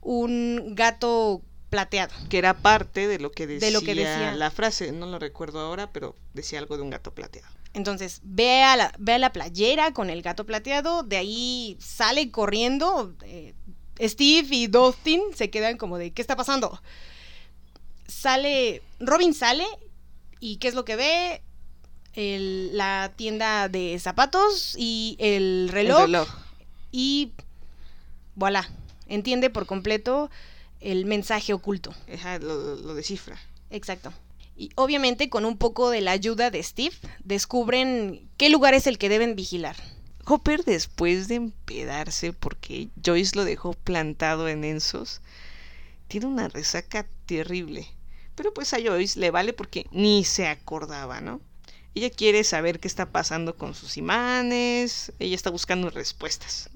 [0.00, 2.12] un gato plateado.
[2.28, 4.34] Que era parte de lo que decía, De lo que decía.
[4.34, 4.92] la frase.
[4.92, 7.48] No lo recuerdo ahora, pero decía algo de un gato plateado.
[7.72, 12.30] Entonces ve a, la, ve a la playera con el gato plateado, de ahí sale
[12.30, 13.14] corriendo.
[13.22, 13.54] eh,
[14.00, 16.80] Steve y Dustin se quedan como de, ¿qué está pasando?
[18.08, 19.64] Sale, Robin sale
[20.40, 21.42] y ¿qué es lo que ve?
[22.14, 26.28] El- la tienda de zapatos y el reloj, El reloj.
[26.90, 27.32] y
[28.34, 28.68] voilà,
[29.06, 30.28] entiende por completo
[30.80, 31.94] el mensaje oculto.
[32.12, 33.38] Ajá, lo, lo descifra.
[33.70, 34.12] Exacto.
[34.60, 36.94] Y obviamente con un poco de la ayuda de Steve,
[37.24, 39.74] descubren qué lugar es el que deben vigilar.
[40.26, 45.22] Hopper, después de empedarse porque Joyce lo dejó plantado en Ensos,
[46.08, 47.86] tiene una resaca terrible.
[48.34, 51.40] Pero pues a Joyce le vale porque ni se acordaba, ¿no?
[51.94, 56.68] Ella quiere saber qué está pasando con sus imanes, ella está buscando respuestas.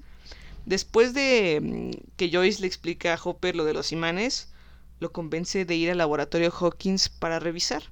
[0.65, 4.49] Después de mm, que Joyce le explica a Hopper lo de los imanes,
[4.99, 7.83] lo convence de ir al laboratorio Hawkins para revisar.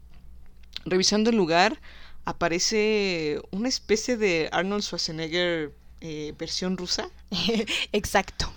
[0.85, 1.79] Revisando el lugar,
[2.25, 7.09] aparece una especie de Arnold Schwarzenegger eh, versión rusa
[7.91, 8.51] Exacto.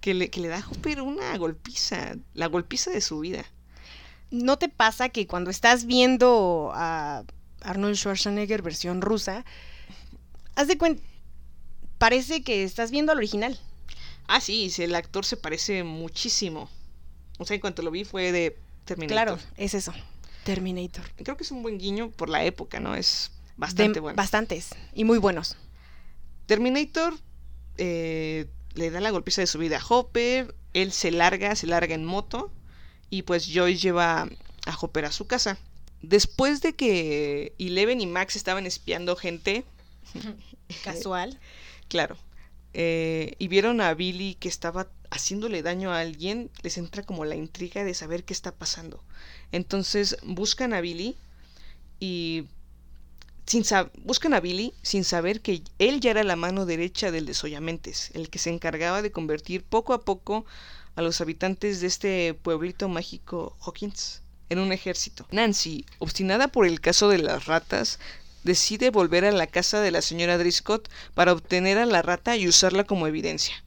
[0.00, 3.44] que le, que le da a una golpiza, la golpiza de su vida.
[4.30, 7.24] ¿No te pasa que cuando estás viendo a
[7.60, 9.44] Arnold Schwarzenegger versión rusa,
[10.56, 11.02] haz de cuenta,
[11.98, 13.58] parece que estás viendo al original?
[14.26, 16.68] Ah, sí, sí, el actor se parece muchísimo.
[17.38, 19.14] O sea, en cuanto lo vi fue de Terminator.
[19.14, 19.92] Claro, es eso.
[20.44, 21.04] Terminator.
[21.22, 22.94] Creo que es un buen guiño por la época, ¿no?
[22.94, 24.16] Es bastante De- bueno.
[24.16, 24.70] Bastantes.
[24.94, 25.56] Y muy buenos.
[26.46, 27.14] Terminator
[27.78, 31.94] eh, le da la golpiza de su vida a Hopper, él se larga, se larga
[31.94, 32.52] en moto
[33.10, 34.28] y pues Joyce lleva
[34.66, 35.58] a Hopper a su casa.
[36.02, 39.64] Después de que Eleven y Max estaban espiando gente,
[40.84, 41.38] Casual.
[41.88, 42.16] claro,
[42.74, 47.36] eh, y vieron a Billy que estaba haciéndole daño a alguien, les entra como la
[47.36, 49.02] intriga de saber qué está pasando.
[49.52, 51.16] Entonces buscan a Billy
[52.00, 52.46] y
[53.46, 53.64] sin
[54.02, 58.28] buscan a Billy sin saber que él ya era la mano derecha del desollamentes, el
[58.28, 60.44] que se encargaba de convertir poco a poco
[60.96, 65.26] a los habitantes de este pueblito mágico Hawkins en un ejército.
[65.30, 67.98] Nancy, obstinada por el caso de las ratas,
[68.42, 70.82] decide volver a la casa de la señora Driscoll
[71.14, 73.63] para obtener a la rata y usarla como evidencia,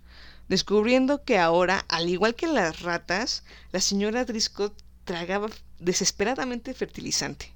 [0.48, 4.74] descubriendo que ahora, al igual que las ratas, la señora Driscoll
[5.06, 7.54] tragaba desesperadamente fertilizante.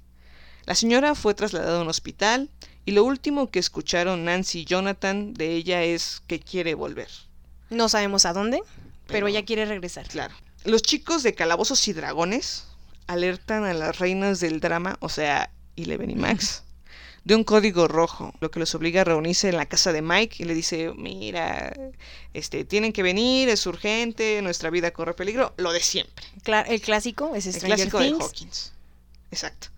[0.64, 2.50] La señora fue trasladada a un hospital
[2.84, 7.08] y lo último que escucharon Nancy y Jonathan de ella es que quiere volver.
[7.70, 8.58] No sabemos a dónde,
[9.06, 10.06] pero, Pero- ella quiere regresar.
[10.08, 10.34] Claro.
[10.64, 12.64] Los chicos de Calabozos y Dragones
[13.08, 16.62] alertan a las reinas del drama, o sea, Eleven y Max,
[17.24, 20.42] de un código rojo, lo que los obliga a reunirse en la casa de Mike
[20.42, 21.72] y le dice, mira,
[22.34, 26.24] este, tienen que venir, es urgente, nuestra vida corre peligro, lo de siempre.
[26.42, 28.24] Cla- el clásico es El Stranger clásico de.
[28.24, 28.72] Hawkins.
[29.30, 29.68] Exacto.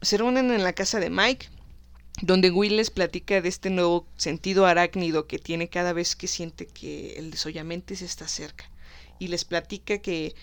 [0.00, 1.48] Se reúnen en la casa de Mike,
[2.22, 6.66] donde Will les platica de este nuevo sentido arácnido que tiene cada vez que siente
[6.66, 8.70] que el desollamente se está cerca.
[9.18, 10.34] Y les platica que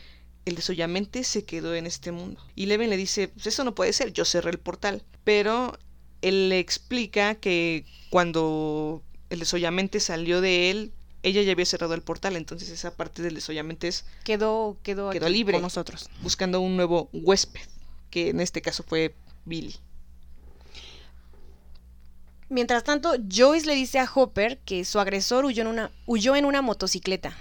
[0.45, 2.39] el desollamente se quedó en este mundo.
[2.55, 5.03] Y Leven le dice, pues eso no puede ser, yo cerré el portal.
[5.23, 5.77] Pero
[6.21, 10.91] él le explica que cuando el desollamente salió de él,
[11.23, 15.53] ella ya había cerrado el portal, entonces esa parte del desollamente es Quedó, quedó, libre.
[15.53, 16.09] con nosotros.
[16.21, 17.67] buscando un nuevo huésped,
[18.09, 19.75] que en este caso fue Billy.
[22.49, 26.45] Mientras tanto, Joyce le dice a Hopper que su agresor huyó en una, huyó en
[26.45, 27.37] una motocicleta.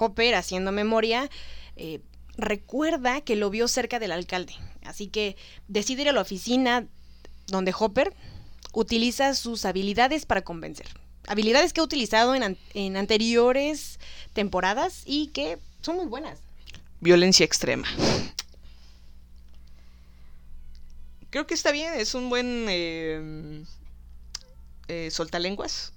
[0.00, 1.30] Hopper, haciendo memoria,
[1.76, 2.00] eh,
[2.36, 5.36] recuerda que lo vio cerca del alcalde, así que
[5.68, 6.88] decide ir a la oficina
[7.48, 8.14] donde Hopper
[8.72, 10.86] utiliza sus habilidades para convencer.
[11.26, 13.98] Habilidades que ha utilizado en, an- en anteriores
[14.32, 16.38] temporadas y que son muy buenas.
[17.00, 17.86] Violencia extrema.
[21.30, 23.64] Creo que está bien, es un buen eh,
[24.88, 25.92] eh, soltalenguas.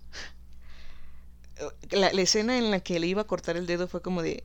[1.92, 4.44] La, la escena en la que le iba a cortar el dedo fue como de...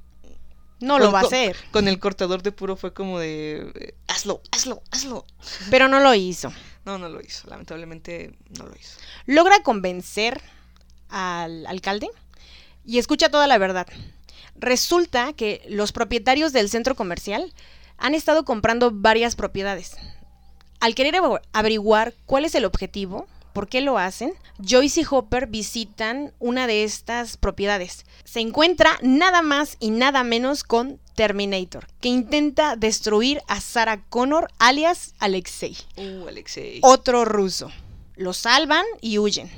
[0.78, 3.94] No lo con- va a hacer, Con el cortador de puro fue como de...
[4.06, 5.24] hazlo, hazlo, hazlo.
[5.70, 6.52] pero no lo hizo.
[6.86, 8.98] No, no lo hizo, lamentablemente no lo hizo.
[9.26, 10.40] Logra convencer
[11.08, 12.08] al alcalde
[12.84, 13.88] y escucha toda la verdad.
[14.54, 17.52] Resulta que los propietarios del centro comercial
[17.98, 19.96] han estado comprando varias propiedades.
[20.80, 25.46] Al querer aver- averiguar cuál es el objetivo, por qué lo hacen, Joyce y Hopper
[25.46, 28.04] visitan una de estas propiedades.
[28.24, 34.48] Se encuentra nada más y nada menos con Terminator, que intenta destruir a Sarah Connor,
[34.58, 36.80] alias Alexei, Uh, Alexei.
[36.82, 37.72] otro ruso.
[38.14, 39.50] Lo salvan y huyen.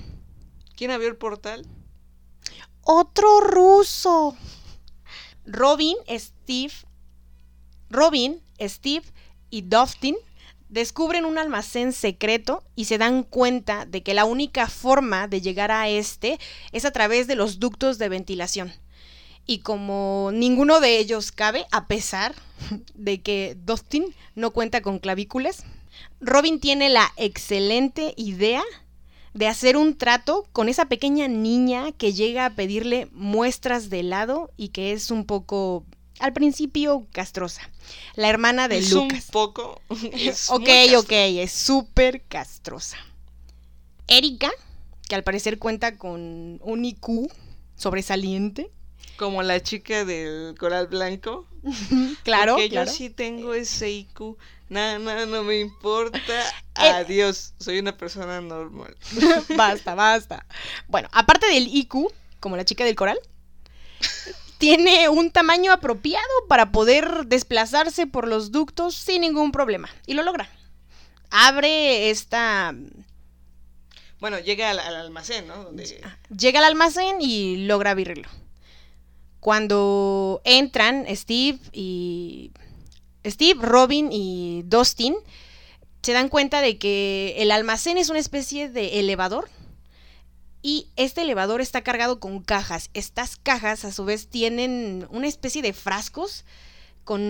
[0.77, 1.67] ¿Quién abrió el portal?
[2.83, 4.37] Otro ruso.
[5.45, 6.73] Robin, Steve,
[7.91, 9.07] Robin, Steve
[9.51, 10.15] y Dustin
[10.69, 15.71] descubren un almacén secreto y se dan cuenta de que la única forma de llegar
[15.71, 16.39] a este
[16.73, 18.73] es a través de los ductos de ventilación.
[19.47, 22.35] Y como ninguno de ellos cabe, a pesar
[22.95, 25.65] de que Dustin no cuenta con clavículas,
[26.21, 28.63] Robin tiene la excelente idea
[29.35, 34.51] de hacer un trato con esa pequeña niña que llega a pedirle muestras de helado
[34.57, 35.85] y que es un poco,
[36.19, 37.71] al principio, castrosa.
[38.14, 39.24] La hermana de es Lucas.
[39.27, 39.81] un poco.
[40.12, 42.98] es ok, ok, es súper castrosa.
[44.07, 44.51] Erika,
[45.09, 47.31] que al parecer cuenta con un IQ
[47.77, 48.70] sobresaliente.
[49.16, 51.46] Como la chica del coral blanco.
[52.22, 52.90] Claro, Porque claro.
[52.90, 54.37] yo sí tengo ese IQ.
[54.68, 56.18] Nada, nada, no me importa.
[56.81, 56.90] Eh.
[56.90, 57.55] Adiós.
[57.59, 58.96] Soy una persona normal.
[59.57, 60.46] basta, basta.
[60.87, 62.07] Bueno, aparte del IQ,
[62.38, 63.18] como la chica del coral,
[64.59, 69.88] tiene un tamaño apropiado para poder desplazarse por los ductos sin ningún problema.
[70.07, 70.51] Y lo logra.
[71.31, 72.75] Abre esta...
[74.21, 75.62] Bueno, llega al, al almacén, ¿no?
[75.62, 76.03] Donde...
[76.37, 78.29] Llega al almacén y logra abrirlo.
[79.40, 82.51] Cuando entran Steve y...
[83.25, 85.14] Steve, Robin y Dustin
[86.03, 89.49] se dan cuenta de que el almacén es una especie de elevador
[90.62, 92.90] y este elevador está cargado con cajas.
[92.94, 96.44] Estas cajas a su vez tienen una especie de frascos
[97.05, 97.21] con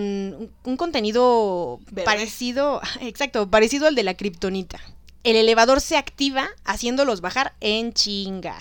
[0.63, 2.03] un, contenido Verde.
[2.03, 4.79] parecido, exacto, parecido al de la kriptonita.
[5.23, 8.57] El elevador se activa haciéndolos bajar en chinga.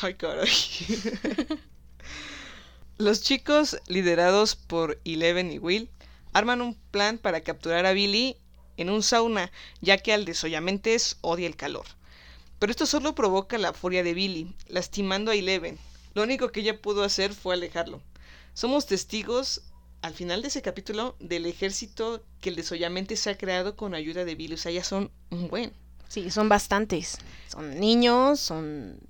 [0.00, 0.48] Ay, caray.
[2.98, 5.90] Los chicos, liderados por Eleven y Will,
[6.32, 8.36] arman un plan para capturar a Billy
[8.76, 11.86] en un sauna, ya que al desollamentes odia el calor.
[12.62, 15.80] Pero esto solo provoca la furia de Billy, lastimando a Eleven.
[16.14, 18.00] Lo único que ella pudo hacer fue alejarlo.
[18.54, 19.62] Somos testigos,
[20.00, 24.24] al final de ese capítulo, del ejército que el desollamente se ha creado con ayuda
[24.24, 24.54] de Billy.
[24.54, 25.72] O sea, ya son un buen.
[26.06, 27.18] Sí, son bastantes.
[27.48, 29.00] Son niños, son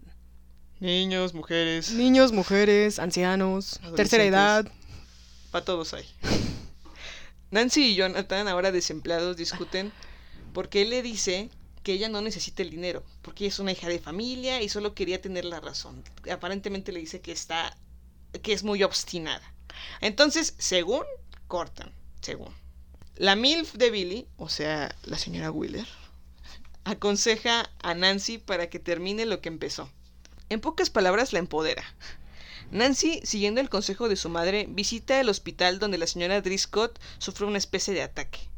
[0.80, 4.72] Niños, mujeres, niños, mujeres, ancianos, tercera edad.
[5.50, 6.06] para todos hay.
[7.50, 9.92] Nancy y Jonathan, ahora desempleados, discuten
[10.54, 11.50] porque él le dice
[11.82, 14.94] que ella no necesita el dinero, porque ella es una hija de familia y solo
[14.94, 16.02] quería tener la razón.
[16.30, 17.76] Aparentemente le dice que está,
[18.42, 19.54] que es muy obstinada.
[20.00, 21.04] Entonces, según,
[21.48, 22.54] cortan, según.
[23.16, 25.86] La MILF de Billy, o sea, la señora Wheeler,
[26.84, 29.90] aconseja a Nancy para que termine lo que empezó.
[30.48, 31.84] En pocas palabras, la empodera.
[32.70, 37.46] Nancy, siguiendo el consejo de su madre, visita el hospital donde la señora Driscoll sufre
[37.46, 38.51] una especie de ataque.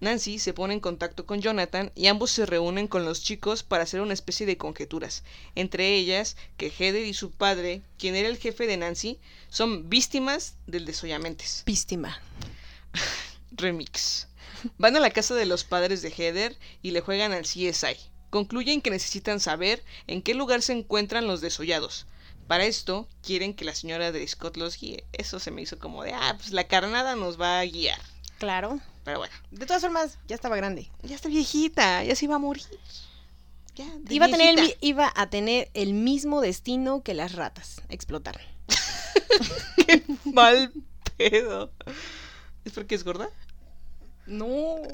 [0.00, 3.84] Nancy se pone en contacto con Jonathan y ambos se reúnen con los chicos para
[3.84, 5.22] hacer una especie de conjeturas,
[5.54, 10.56] entre ellas que Heather y su padre, quien era el jefe de Nancy, son víctimas
[10.66, 11.62] del desollamentes.
[11.64, 12.20] Víctima.
[13.52, 14.28] Remix.
[14.78, 17.96] Van a la casa de los padres de Heather y le juegan al CSI.
[18.30, 22.06] Concluyen que necesitan saber en qué lugar se encuentran los desollados.
[22.48, 25.04] Para esto, quieren que la señora de Scott los guíe.
[25.12, 28.00] Eso se me hizo como de, ah, pues la carnada nos va a guiar.
[28.38, 28.80] Claro.
[29.04, 30.90] Pero bueno, De todas formas, ya estaba grande.
[31.02, 32.64] ya está viejita, ya se iba a morir.
[33.74, 37.82] Ya, Iba a, tener el, iba a tener el mismo destino que las ratas.
[37.88, 38.40] Explotar.
[40.32, 40.72] mal
[41.16, 41.72] pedo.
[42.64, 43.28] ¿Es porque es gorda?
[44.26, 44.76] No.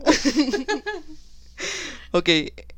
[2.12, 2.28] Ok,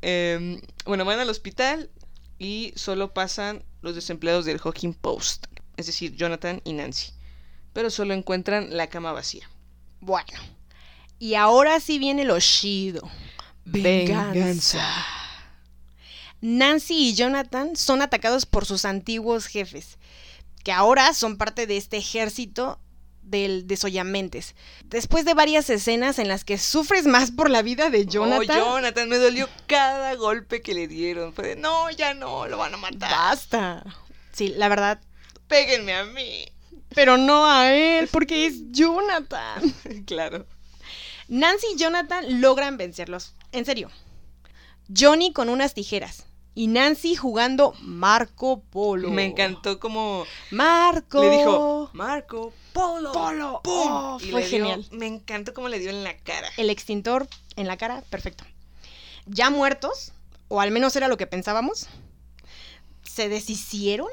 [0.01, 1.89] em, bueno, van al hospital
[2.37, 5.45] y solo pasan los desempleados del Hawking Post,
[5.77, 7.13] es decir, Jonathan y Nancy.
[7.71, 9.49] Pero solo encuentran la cama vacía.
[10.01, 10.37] Bueno,
[11.23, 13.09] y ahora sí viene lo chido.
[13.63, 14.85] Venganza.
[16.41, 19.99] Nancy y Jonathan son atacados por sus antiguos jefes,
[20.65, 22.77] que ahora son parte de este ejército
[23.21, 24.53] del desollamentes.
[24.83, 28.59] Después de varias escenas en las que sufres más por la vida de Jonathan.
[28.59, 31.31] Oh, Jonathan, me dolió cada golpe que le dieron.
[31.31, 33.09] Fue de, no, ya no, lo van a matar.
[33.09, 33.81] Basta.
[34.33, 34.99] Sí, la verdad.
[35.47, 36.49] Péguenme a mí.
[36.93, 39.73] Pero no a él, porque es Jonathan.
[40.05, 40.45] claro.
[41.27, 43.33] Nancy y Jonathan logran vencerlos.
[43.51, 43.89] En serio.
[44.95, 46.25] Johnny con unas tijeras.
[46.55, 49.09] Y Nancy jugando Marco Polo.
[49.09, 51.23] Me encantó como Marco.
[51.23, 53.11] le dijo Marco Polo.
[53.11, 53.61] Polo.
[53.63, 53.73] ¡Pum!
[53.91, 54.85] Oh, Y fue le dio- genial.
[54.91, 56.47] me encantó como le dio en la cara.
[56.57, 58.43] El extintor en la cara, perfecto.
[59.25, 60.11] Ya muertos,
[60.47, 61.87] o al menos era lo que pensábamos,
[63.03, 64.09] se deshicieron,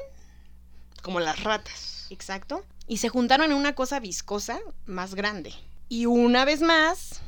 [1.03, 2.07] Como las ratas.
[2.09, 5.53] exacto, y se juntaron en una cosa viscosa más grande.
[5.91, 7.19] Y una vez más,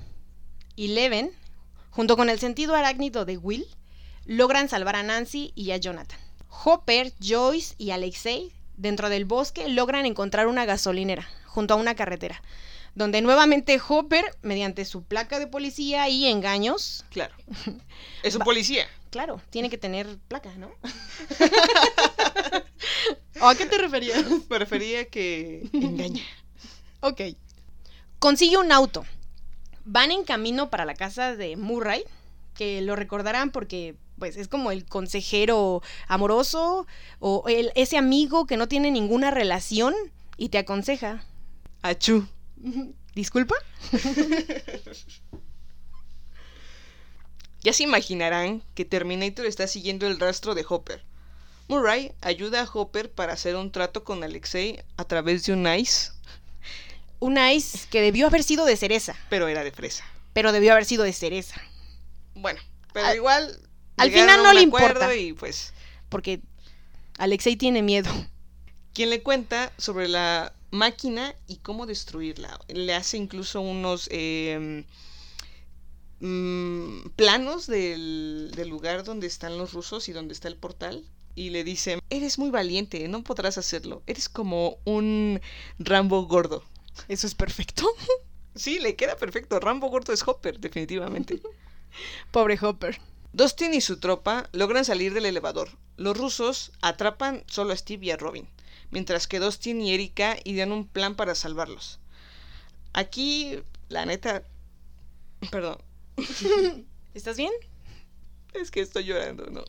[0.77, 1.33] Eleven,
[1.89, 3.67] junto con el sentido arácnido de Will,
[4.25, 6.17] logran salvar a Nancy y a Jonathan.
[6.47, 12.41] Hopper, Joyce y Alexei, dentro del bosque, logran encontrar una gasolinera, junto a una carretera,
[12.95, 17.35] donde nuevamente Hopper, mediante su placa de policía y engaños, Claro.
[18.23, 18.87] Es un policía.
[19.09, 20.71] claro, tiene que tener placa, ¿no?
[23.41, 24.23] ¿O a qué te referías?
[24.49, 26.23] Me refería que engaña.
[27.01, 27.19] Ok.
[28.23, 29.05] Consigue un auto.
[29.83, 32.05] Van en camino para la casa de Murray,
[32.55, 36.87] que lo recordarán porque pues es como el consejero amoroso
[37.19, 39.93] o el, ese amigo que no tiene ninguna relación
[40.37, 41.25] y te aconseja.
[41.81, 42.25] Achú.
[43.13, 43.55] ¿Disculpa?
[47.61, 51.03] Ya se imaginarán que Terminator está siguiendo el rastro de Hopper.
[51.69, 56.11] Murray ayuda a Hopper para hacer un trato con Alexei a través de un ice,
[57.23, 60.03] Un ice que debió haber sido de cereza, pero era de fresa.
[60.33, 61.61] pero debió haber sido de cereza.
[62.35, 62.59] Bueno,
[62.91, 63.59] pero Al- igual.
[63.97, 65.15] al final no le acuerdo importa.
[65.15, 65.73] Y pues,
[66.09, 66.41] Porque
[67.17, 68.11] Alexei tiene miedo.
[68.93, 72.59] quien le cuenta sobre la máquina y cómo destruirla.
[72.67, 74.83] Le hace incluso unos eh,
[76.19, 81.03] mm, planos del, del lugar donde están los rusos y donde está el portal.
[81.35, 84.03] Y le dice, eres muy valiente, no podrás hacerlo.
[84.07, 85.41] Eres como un
[85.79, 86.63] Rambo gordo.
[87.07, 87.87] Eso es perfecto.
[88.55, 89.59] Sí, le queda perfecto.
[89.59, 91.41] Rambo gordo es Hopper, definitivamente.
[92.31, 92.99] Pobre Hopper.
[93.31, 95.69] Dustin y su tropa logran salir del elevador.
[95.97, 98.47] Los rusos atrapan solo a Steve y a Robin,
[98.91, 101.99] mientras que Dustin y Erika idean un plan para salvarlos.
[102.93, 104.43] Aquí, la neta...
[105.49, 105.77] Perdón,
[107.15, 107.51] ¿Estás bien?
[108.53, 109.63] es que estoy llorando, ¿no?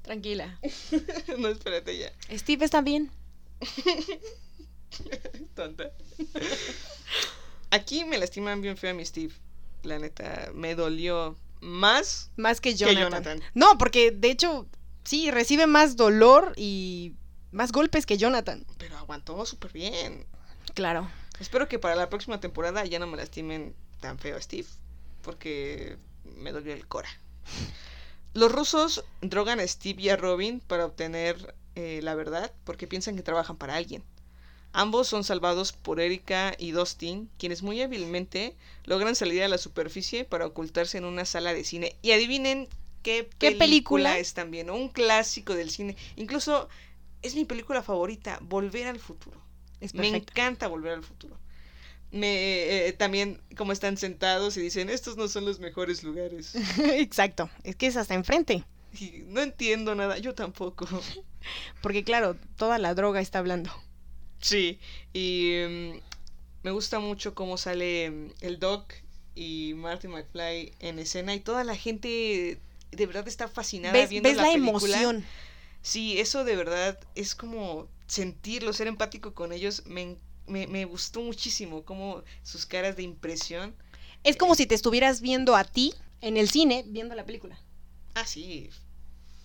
[0.00, 0.58] Tranquila.
[1.38, 2.12] no, espérate ya.
[2.34, 3.10] Steve está bien.
[5.54, 5.90] Tonta.
[7.70, 9.34] Aquí me lastiman bien feo a mi Steve.
[9.82, 13.02] La neta, me dolió más Más que que Jonathan.
[13.02, 13.42] Jonathan.
[13.54, 14.66] No, porque de hecho,
[15.04, 17.14] sí, recibe más dolor y
[17.52, 18.64] más golpes que Jonathan.
[18.78, 20.26] Pero aguantó súper bien.
[20.74, 21.10] Claro.
[21.40, 24.68] Espero que para la próxima temporada ya no me lastimen tan feo a Steve,
[25.22, 27.08] porque me dolió el cora.
[28.34, 33.16] Los rusos drogan a Steve y a Robin para obtener eh, la verdad, porque piensan
[33.16, 34.04] que trabajan para alguien.
[34.76, 38.56] Ambos son salvados por Erika y Dustin, quienes muy hábilmente
[38.86, 41.94] logran salir a la superficie para ocultarse en una sala de cine.
[42.02, 42.66] Y adivinen
[43.04, 44.18] qué, ¿Qué película?
[44.18, 45.94] es también, un clásico del cine.
[46.16, 46.68] Incluso
[47.22, 49.40] es mi película favorita, Volver al futuro.
[49.80, 51.38] Es Me encanta volver al futuro.
[52.10, 56.52] Me, eh, también como están sentados y dicen, estos no son los mejores lugares.
[56.78, 57.48] Exacto.
[57.62, 58.64] Es que es hasta enfrente.
[58.98, 60.88] Y no entiendo nada, yo tampoco.
[61.80, 63.70] Porque claro, toda la droga está hablando.
[64.44, 64.78] Sí,
[65.14, 66.00] y mm,
[66.64, 68.92] me gusta mucho cómo sale mm, el Doc
[69.34, 72.60] y Marty McFly en escena y toda la gente
[72.92, 74.98] de verdad está fascinada ¿Ves, viendo ves la, la, película.
[74.98, 75.24] emoción?
[75.80, 79.82] Sí, eso de verdad es como sentirlo, ser empático con ellos.
[79.86, 83.74] Me, me, me gustó muchísimo, como sus caras de impresión.
[84.24, 87.58] Es como si te estuvieras viendo a ti en el cine viendo la película.
[88.12, 88.68] Ah, sí.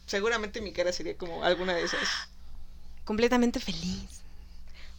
[0.08, 2.02] Seguramente mi cara sería como alguna de esas.
[3.06, 4.19] Completamente feliz.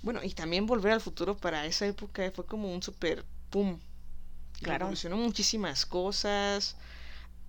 [0.03, 3.79] Bueno, y también Volver al Futuro para esa época fue como un super pum.
[4.63, 4.81] Claro.
[4.81, 6.77] Revolucionó muchísimas cosas.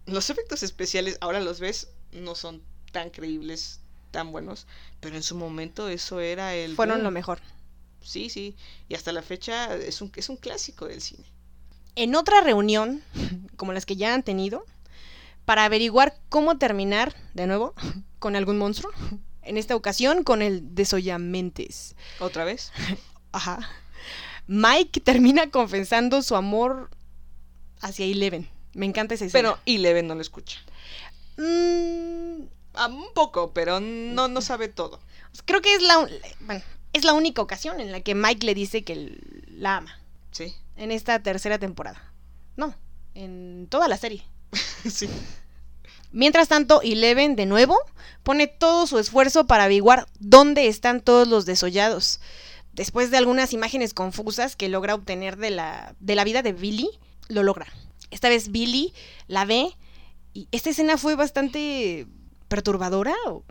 [0.05, 3.79] Los efectos especiales, ahora los ves, no son tan creíbles,
[4.11, 4.67] tan buenos.
[4.99, 6.75] Pero en su momento eso era el.
[6.75, 7.03] Fueron boom.
[7.05, 7.39] lo mejor.
[8.01, 8.55] Sí, sí.
[8.89, 11.25] Y hasta la fecha es un, es un clásico del cine.
[11.95, 13.03] En otra reunión,
[13.55, 14.65] como las que ya han tenido,
[15.45, 17.73] para averiguar cómo terminar, de nuevo,
[18.19, 18.91] con algún monstruo,
[19.43, 21.95] en esta ocasión con el desollamentes.
[22.19, 22.71] ¿Otra vez?
[23.31, 23.69] Ajá.
[24.47, 26.89] Mike termina confesando su amor
[27.81, 28.49] hacia Eleven.
[28.73, 29.53] Me encanta esa escena.
[29.53, 30.59] Pero Eleven no lo escucha.
[31.37, 32.43] Mm,
[32.89, 34.99] un poco, pero no, no sabe todo.
[35.45, 36.07] creo que es la,
[36.41, 36.63] bueno,
[36.93, 39.17] es la única ocasión en la que Mike le dice que
[39.47, 39.99] la ama.
[40.31, 40.55] Sí.
[40.75, 42.11] En esta tercera temporada.
[42.55, 42.75] No,
[43.13, 44.23] en toda la serie.
[44.89, 45.09] sí.
[46.11, 47.77] Mientras tanto, Eleven, de nuevo,
[48.23, 52.19] pone todo su esfuerzo para averiguar dónde están todos los desollados.
[52.73, 56.89] Después de algunas imágenes confusas que logra obtener de la, de la vida de Billy,
[57.27, 57.67] lo logra.
[58.11, 58.93] Esta vez Billy
[59.27, 59.75] la ve
[60.33, 62.07] y esta escena fue bastante
[62.49, 63.13] perturbadora.
[63.27, 63.43] ¿o?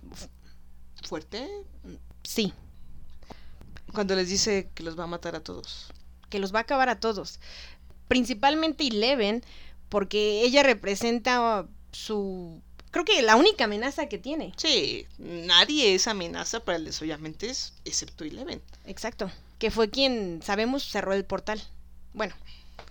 [1.03, 1.49] ¿Fuerte?
[2.25, 2.53] Sí,
[3.95, 5.91] Cuando les dice que los va a matar a todos.
[6.29, 7.41] que los va a acabar a todos.
[8.07, 9.43] Principalmente Eleven,
[9.89, 12.63] porque ella representa su...
[12.91, 14.53] Creo que la única amenaza que tiene.
[14.57, 18.61] Sí, nadie es amenaza para el desollamentes excepto Eleven.
[18.85, 19.31] Exacto.
[19.59, 21.63] Que fue quien, sabemos, cerró el portal.
[22.15, 22.35] Bueno,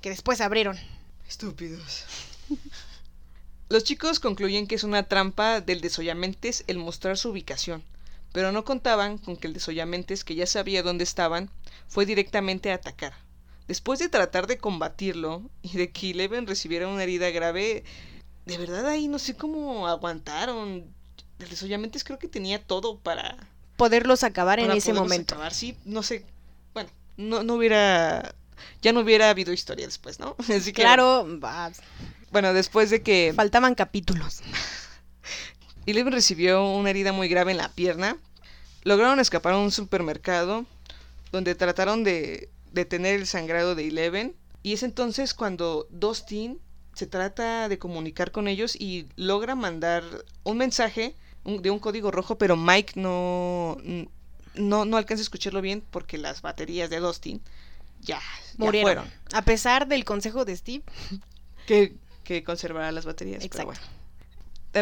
[0.02, 0.80] que después abrieron.
[1.28, 2.06] Estúpidos.
[3.70, 7.84] Los chicos concluyen que es una trampa del desollamentes el mostrar su ubicación,
[8.32, 11.52] pero no contaban con que el desollamentes, que ya sabía dónde estaban,
[11.88, 13.14] fue directamente a atacar.
[13.68, 17.84] Después de tratar de combatirlo y de que Eleven recibiera una herida grave,
[18.50, 20.86] de verdad ahí no sé cómo aguantaron.
[21.39, 23.38] El desollamentes creo que tenía todo para,
[23.80, 25.36] Poderlos acabar en ese momento.
[25.36, 25.54] acabar.
[25.54, 26.26] Sí, no sé.
[26.74, 28.36] Bueno, no, no hubiera.
[28.82, 30.36] Ya no hubiera habido historia después, ¿no?
[30.54, 31.72] Así que, Claro, va,
[32.34, 34.41] Bueno, después de que faltaban capítulos.
[35.86, 38.18] Eleven recibió una herida muy grave en la pierna,
[38.84, 40.66] lograron escapar a un supermercado
[41.32, 44.36] donde trataron de detener el sangrado de Eleven.
[44.62, 46.60] Y es entonces cuando Dustin
[46.94, 50.04] se trata de comunicar con ellos y logra mandar
[50.44, 51.16] un mensaje
[51.46, 53.78] un- de un código rojo, pero Mike no,
[54.56, 57.42] no, no alcanza a escucharlo bien porque las baterías de Dustin
[58.02, 58.24] ya, ya
[58.58, 58.84] Murieron.
[59.06, 59.12] fueron.
[59.34, 60.84] A pesar del consejo de Steve.
[61.66, 63.40] Que, que conservará las baterías.
[63.48, 63.66] pero Exacto.
[63.66, 63.82] bueno.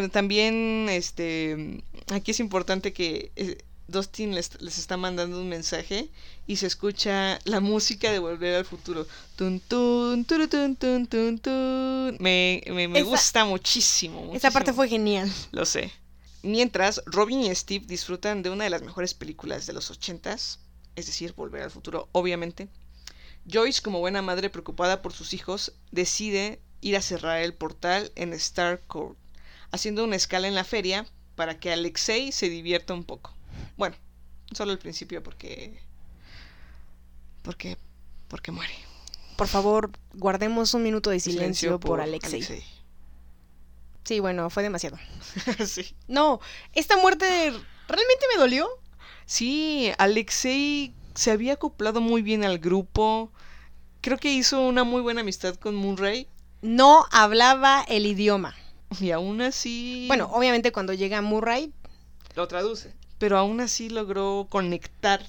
[0.08, 6.10] Tam- También, este, aquí es importante que eh, Dustin les, les está mandando un mensaje
[6.46, 9.08] y se escucha la música de Volver al Futuro.
[9.38, 9.62] Tun.
[12.20, 15.32] Me, me, me Esa- gusta muchísimo, Esa parte fue genial.
[15.52, 15.92] Lo sé.
[16.44, 20.60] Mientras, Robin y Steve disfrutan de una de las mejores películas de los ochentas,
[20.96, 22.68] es decir, Volver al Futuro, obviamente.
[23.50, 28.34] Joyce, como buena madre preocupada por sus hijos, decide ir a cerrar el portal en
[28.34, 29.18] Star Court,
[29.72, 33.34] haciendo una escala en la feria para que Alexei se divierta un poco.
[33.78, 33.96] Bueno,
[34.52, 35.80] solo al principio porque...
[37.44, 37.78] Porque...
[38.28, 38.74] Porque muere.
[39.38, 42.44] Por favor, guardemos un minuto de silencio, por, Alexei.
[44.04, 44.98] Sí, bueno, fue demasiado.
[45.66, 45.96] sí.
[46.08, 46.40] No,
[46.74, 47.26] esta muerte
[47.88, 48.68] realmente me dolió.
[49.26, 53.32] Sí, Alexei se había acoplado muy bien al grupo.
[54.02, 56.28] Creo que hizo una muy buena amistad con Murray.
[56.62, 58.56] No hablaba el idioma.
[59.00, 60.06] Y aún así.
[60.08, 61.74] Bueno, obviamente cuando llega Murray,
[62.36, 62.94] lo traduce.
[63.18, 65.26] Pero aún así logró conectar.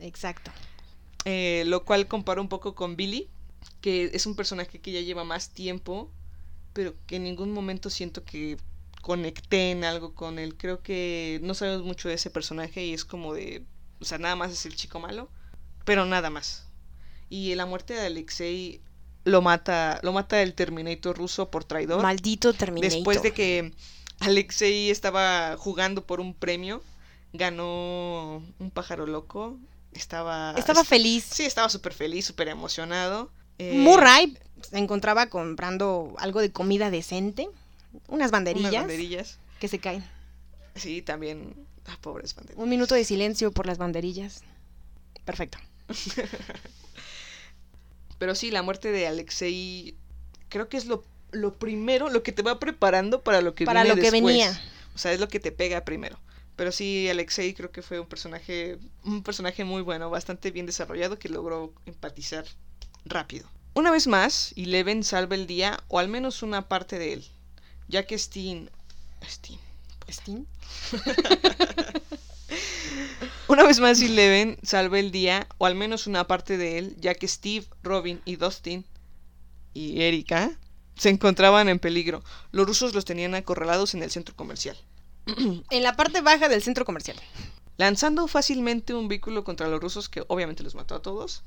[0.00, 0.50] exacto.
[1.24, 3.28] eh, lo cual compara un poco con Billy.
[3.80, 6.10] Que es un personaje que ya lleva más tiempo.
[6.72, 8.56] Pero que en ningún momento siento que
[9.02, 10.56] conecté en algo con él.
[10.56, 12.84] Creo que no sabemos mucho de ese personaje.
[12.84, 13.64] Y es como de.
[14.00, 15.30] O sea, nada más es el chico malo.
[15.84, 16.66] Pero nada más.
[17.28, 18.80] Y la muerte de Alexei
[19.24, 22.02] lo mata, lo mata el Terminator ruso por traidor.
[22.02, 22.92] Maldito Terminator.
[22.92, 23.72] Después de que
[24.20, 26.82] Alexei estaba jugando por un premio,
[27.34, 29.58] ganó un pájaro loco.
[29.92, 30.54] Estaba.
[30.56, 31.24] Estaba est- feliz.
[31.30, 33.30] Sí, estaba súper feliz, súper emocionado.
[33.58, 37.48] Eh, Murray se encontraba comprando algo de comida decente.
[38.08, 39.38] Unas banderillas, Unas banderillas.
[39.60, 40.04] que se caen.
[40.74, 41.54] Sí, también.
[41.86, 42.62] Ah, pobres banderillas.
[42.62, 44.42] Un minuto de silencio por las banderillas.
[45.24, 45.58] Perfecto.
[48.18, 49.96] Pero sí, la muerte de Alexei.
[50.48, 53.82] Creo que es lo, lo primero, lo que te va preparando para lo que Para
[53.82, 54.22] viene lo que después.
[54.24, 54.60] venía.
[54.94, 56.18] O sea, es lo que te pega primero.
[56.56, 61.18] Pero sí, Alexei creo que fue un personaje, un personaje muy bueno, bastante bien desarrollado
[61.18, 62.44] que logró empatizar
[63.04, 63.48] rápido.
[63.74, 67.26] Una vez más, Eleven salva el día, o al menos una parte de él,
[67.88, 68.70] ya que Steen...
[69.28, 69.58] Steen...
[70.10, 70.46] ¿Steam?
[73.48, 77.14] Una vez más, Eleven salva el día, o al menos una parte de él, ya
[77.14, 78.84] que Steve, Robin y Dustin
[79.72, 80.50] y Erika
[80.96, 82.22] se encontraban en peligro.
[82.52, 84.76] Los rusos los tenían acorralados en el centro comercial.
[85.70, 87.16] En la parte baja del centro comercial.
[87.76, 91.42] lanzando fácilmente un vehículo contra los rusos que obviamente los mató a todos.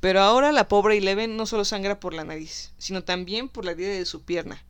[0.00, 3.70] Pero ahora la pobre Eleven no solo sangra por la nariz, sino también por la
[3.70, 4.62] herida de su pierna.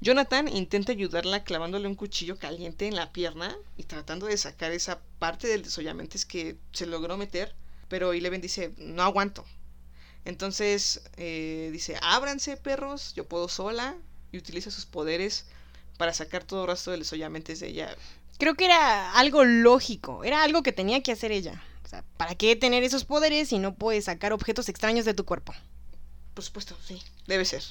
[0.00, 5.00] Jonathan intenta ayudarla clavándole un cuchillo caliente en la pierna y tratando de sacar esa
[5.18, 7.54] parte del desollamentes que se logró meter,
[7.88, 9.44] Pero Eleven dice, no aguanto.
[10.24, 13.96] Entonces eh, dice, ábranse perros, yo puedo sola.
[14.32, 15.46] Y utiliza sus poderes
[15.96, 17.96] para sacar todo el rastro de desollamientos de ella.
[18.38, 21.62] Creo que era algo lógico, era algo que tenía que hacer ella.
[21.84, 25.24] O sea, ¿para qué tener esos poderes si no puedes sacar objetos extraños de tu
[25.24, 25.54] cuerpo?
[26.34, 27.62] Por supuesto, sí, debe ser.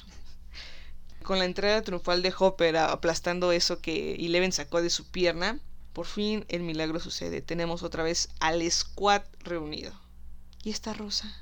[1.22, 5.60] Con la entrada triunfal de Hopper aplastando eso que Eleven sacó de su pierna,
[5.92, 7.42] por fin el milagro sucede.
[7.42, 9.92] Tenemos otra vez al squad reunido.
[10.62, 11.32] ¿Y esta Rosa?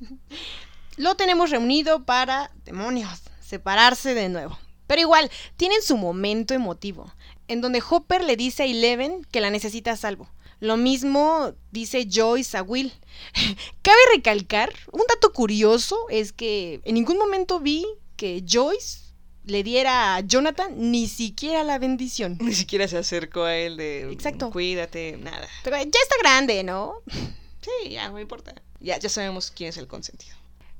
[0.96, 4.58] Lo tenemos reunido para, demonios, separarse de nuevo.
[4.90, 7.14] Pero igual, tienen su momento emotivo,
[7.46, 10.28] en donde Hopper le dice a Eleven que la necesita a salvo.
[10.58, 12.92] Lo mismo dice Joyce a Will.
[13.82, 17.86] Cabe recalcar, un dato curioso es que en ningún momento vi
[18.16, 19.12] que Joyce
[19.44, 22.36] le diera a Jonathan ni siquiera la bendición.
[22.40, 24.10] Ni siquiera se acercó a él de...
[24.10, 24.50] Exacto.
[24.50, 25.48] Cuídate, nada.
[25.62, 26.94] Pero ya está grande, ¿no?
[27.06, 28.60] Sí, ya, no importa.
[28.80, 30.34] Ya, ya sabemos quién es el consentido.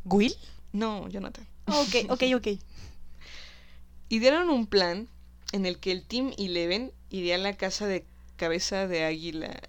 [0.04, 0.34] ¿Will?
[0.72, 1.46] No, Jonathan.
[1.66, 2.48] Ok, ok, ok.
[4.12, 5.08] Idearon un plan
[5.52, 8.04] en el que el Team Eleven iría a la casa de
[8.36, 9.60] cabeza de águila.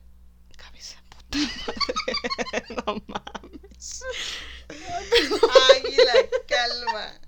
[0.57, 2.73] Cabeza, puta madre.
[2.87, 4.03] no mames.
[5.77, 6.13] águila
[6.47, 7.19] calma.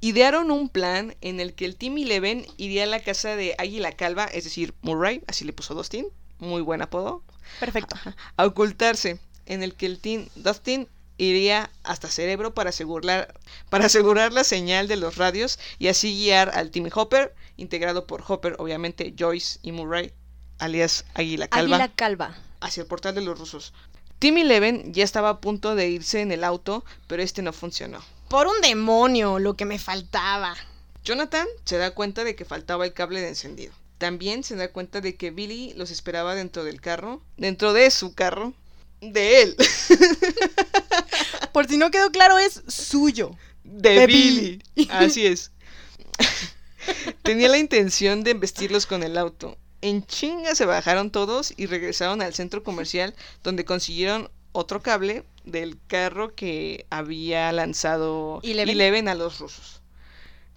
[0.00, 3.92] Idearon un plan en el que el Team Eleven iría a la casa de Águila
[3.92, 6.08] Calva, es decir, Murray, así le puso Dustin,
[6.38, 7.22] muy buen apodo,
[7.60, 7.94] Perfecto.
[8.36, 10.88] a ocultarse, en el que el Team Dustin
[11.24, 13.34] iría hasta Cerebro para asegurar,
[13.68, 18.24] para asegurar la señal de los radios y así guiar al Team Hopper, integrado por
[18.26, 20.12] Hopper, obviamente Joyce y Murray,
[20.58, 22.36] alias Águila Calva, Águila Calva.
[22.60, 23.72] hacia el portal de los rusos.
[24.18, 28.00] Team Eleven ya estaba a punto de irse en el auto, pero este no funcionó.
[28.28, 30.54] Por un demonio, lo que me faltaba.
[31.04, 33.72] Jonathan se da cuenta de que faltaba el cable de encendido.
[33.96, 38.14] También se da cuenta de que Billy los esperaba dentro del carro, dentro de su
[38.14, 38.54] carro,
[39.00, 39.56] de él,
[41.52, 43.36] Por si no quedó claro, es suyo.
[43.64, 44.62] de, De Billy.
[44.74, 44.88] Billy.
[44.92, 45.52] Así es.
[47.22, 49.56] Tenía la intención de embestirlos con el auto.
[49.82, 55.78] En chinga se bajaron todos y regresaron al centro comercial donde consiguieron otro cable del
[55.86, 58.68] carro que había lanzado Eleven.
[58.74, 59.80] Eleven a los rusos.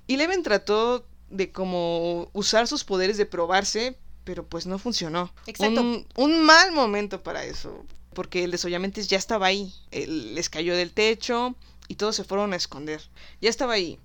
[0.08, 5.34] Eleven trató de como usar sus poderes de probarse, pero pues no funcionó.
[5.48, 5.82] Exacto.
[5.82, 9.74] Un, un mal momento para eso, porque el desollamentes ya estaba ahí.
[9.92, 11.56] Él les cayó del techo
[11.88, 13.02] y todos se fueron a esconder.
[13.42, 14.00] Ya estaba ahí.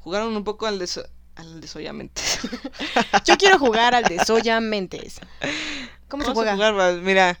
[0.00, 1.06] Jugaron un poco al, deso-
[1.36, 2.38] al desollamentes.
[3.24, 5.20] Yo quiero jugar al de Soya Mentes.
[6.08, 6.72] ¿Cómo se Vamos a juega?
[6.72, 6.94] jugar.
[7.02, 7.38] Mira,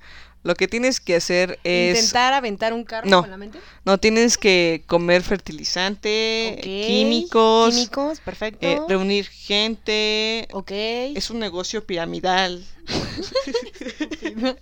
[0.48, 1.94] lo que tienes que hacer es...
[1.98, 3.20] ¿Intentar aventar un carro No.
[3.20, 3.58] con la mente?
[3.84, 8.66] No, tienes que comer fertilizante, químicos, Químicos, perfecto.
[8.66, 10.48] eh, reunir gente.
[10.52, 10.70] ok.
[10.70, 12.64] Es un negocio piramidal.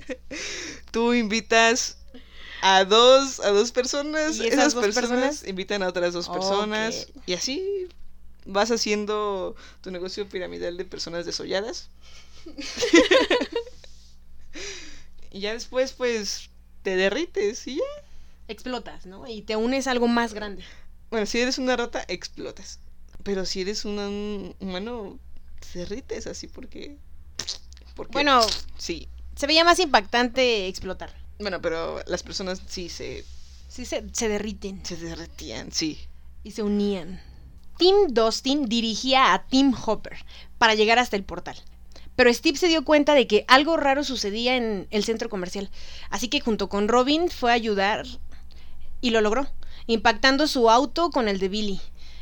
[0.91, 1.99] Tú invitas
[2.63, 5.49] a dos, a dos personas, ¿Y esas esas dos personas, personas?
[5.49, 7.87] invitan a otras dos personas y así
[8.45, 11.91] vas haciendo tu negocio piramidal de personas desolladas.
[15.37, 16.51] y ya después pues
[16.83, 17.83] te derrites y ya.
[18.49, 19.27] Explotas, ¿no?
[19.27, 20.63] Y te unes a algo más grande.
[21.11, 22.81] Bueno, si eres una rata, explotas.
[23.23, 25.19] Pero si eres un un humano,
[25.73, 26.97] te derrites así porque...
[27.95, 28.41] porque Bueno,
[28.79, 29.09] sí.
[29.35, 31.13] se veía más impactante explotar.
[31.39, 33.25] Bueno, pero las personas sí se,
[33.69, 35.99] Sí, se, se derriten se derretían, sí.
[36.45, 37.21] y se unían.
[37.79, 40.17] Team Dustin dirigía a Team Hopper
[40.57, 41.57] para llegar hasta el portal.
[42.17, 45.71] Pero Steve se dio cuenta de que algo raro sucedía en el centro comercial.
[46.11, 48.07] Así que junto con Robin fue a ayudar
[49.01, 49.47] y lo logró,
[49.87, 51.81] impactando su auto con el de Billy.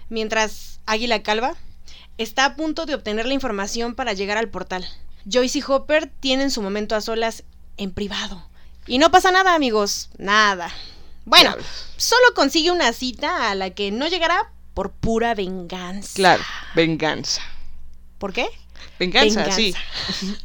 [0.08, 1.54] Mientras Águila Calva
[2.18, 4.86] está a punto de obtener la información para llegar al portal.
[5.30, 7.44] Joyce y Hopper tienen su momento a solas
[7.76, 8.46] en privado.
[8.86, 10.10] Y no pasa nada, amigos.
[10.18, 10.70] Nada.
[11.24, 11.54] Bueno,
[11.96, 16.12] solo consigue una cita a la que no llegará por pura venganza.
[16.14, 16.42] Claro,
[16.74, 17.40] venganza.
[18.18, 18.46] ¿Por qué?
[18.98, 19.56] Venganza, Venganza.
[19.56, 19.74] sí.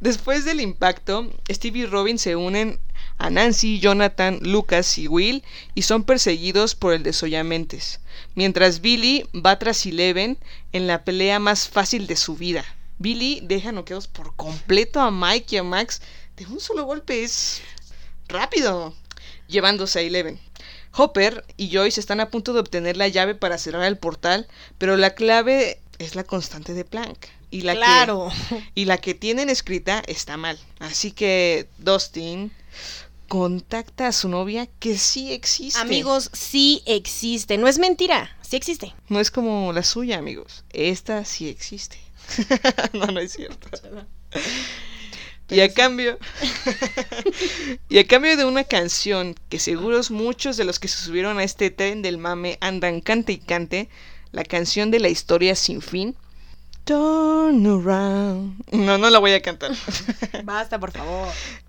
[0.00, 2.78] Después del impacto, Steve y Robin se unen
[3.18, 5.42] a Nancy, Jonathan, Lucas y Will
[5.74, 8.00] y son perseguidos por el desollamentes,
[8.34, 10.38] mientras Billy va tras Eleven
[10.72, 12.64] en la pelea más fácil de su vida.
[12.98, 16.02] Billy deja noqueados por completo a Mike y a Max
[16.36, 17.62] de un solo golpe, es
[18.28, 18.94] rápido,
[19.48, 20.38] llevándose a Eleven.
[20.92, 24.46] Hopper y Joyce están a punto de obtener la llave para cerrar el portal,
[24.78, 27.28] pero la clave es la constante de Planck.
[27.50, 28.28] Y la que- claro.
[28.74, 30.58] y la que tienen escrita está mal.
[30.78, 32.52] Así que Dustin
[33.28, 35.80] contacta a su novia que sí existe.
[35.80, 37.58] Amigos, sí existe.
[37.58, 38.36] No es mentira.
[38.42, 38.94] Sí existe.
[39.08, 40.64] No es como la suya, amigos.
[40.72, 41.98] Esta sí existe.
[42.92, 43.68] no, no es cierto.
[45.48, 46.18] Y a cambio.
[47.88, 51.44] y a cambio de una canción que seguros muchos de los que se subieron a
[51.44, 53.88] este tren del mame andan cante y cante,
[54.36, 56.14] la canción de la historia sin fin.
[56.84, 58.62] Turn around.
[58.70, 59.72] No, no la voy a cantar.
[60.44, 61.28] Basta, por favor.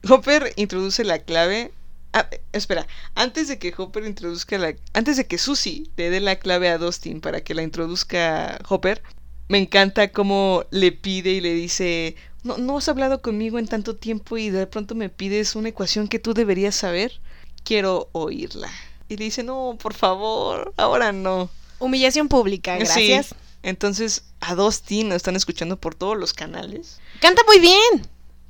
[0.10, 1.72] Hopper introduce la clave.
[2.12, 4.76] Ah, espera, antes de que Hopper introduzca la.
[4.92, 9.02] Antes de que Susie le dé la clave a Dustin para que la introduzca Hopper,
[9.48, 13.96] me encanta cómo le pide y le dice: no, no has hablado conmigo en tanto
[13.96, 17.22] tiempo y de pronto me pides una ecuación que tú deberías saber.
[17.64, 18.70] Quiero oírla.
[19.08, 21.50] Y le dice: No, por favor, ahora no.
[21.80, 23.28] Humillación pública, gracias.
[23.28, 23.36] Sí.
[23.64, 27.00] Entonces, a Dustin lo están escuchando por todos los canales.
[27.20, 28.08] Canta muy bien.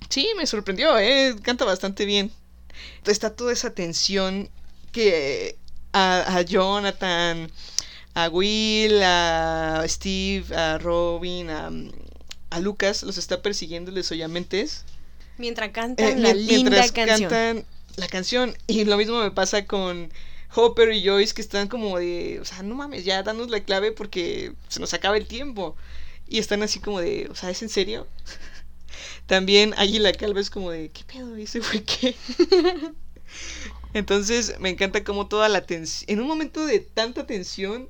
[0.10, 1.36] Sí, me sorprendió, ¿eh?
[1.42, 2.32] Canta bastante bien.
[3.06, 4.50] Está toda esa tensión
[4.92, 5.58] que
[5.94, 7.50] a, a Jonathan,
[8.14, 11.72] a Will, a Steve, a Robin, a,
[12.50, 14.84] a Lucas los está persiguiendo el desollamentes.
[15.38, 17.30] Mientras cantan la linda mientras canción.
[17.30, 17.66] cantan
[17.96, 18.58] la canción.
[18.68, 20.12] Y lo mismo me pasa con
[20.56, 23.92] Hopper y Joyce que están como de, o sea, no mames, ya danos la clave
[23.92, 25.76] porque se nos acaba el tiempo.
[26.30, 28.08] Y están así como de, o sea, ¿es en serio?
[29.28, 31.36] También Águila Calva es como de, ¿qué pedo?
[31.36, 32.16] ¿Ese fue qué?
[33.94, 37.90] Entonces me encanta como toda la tensión, en un momento de tanta tensión,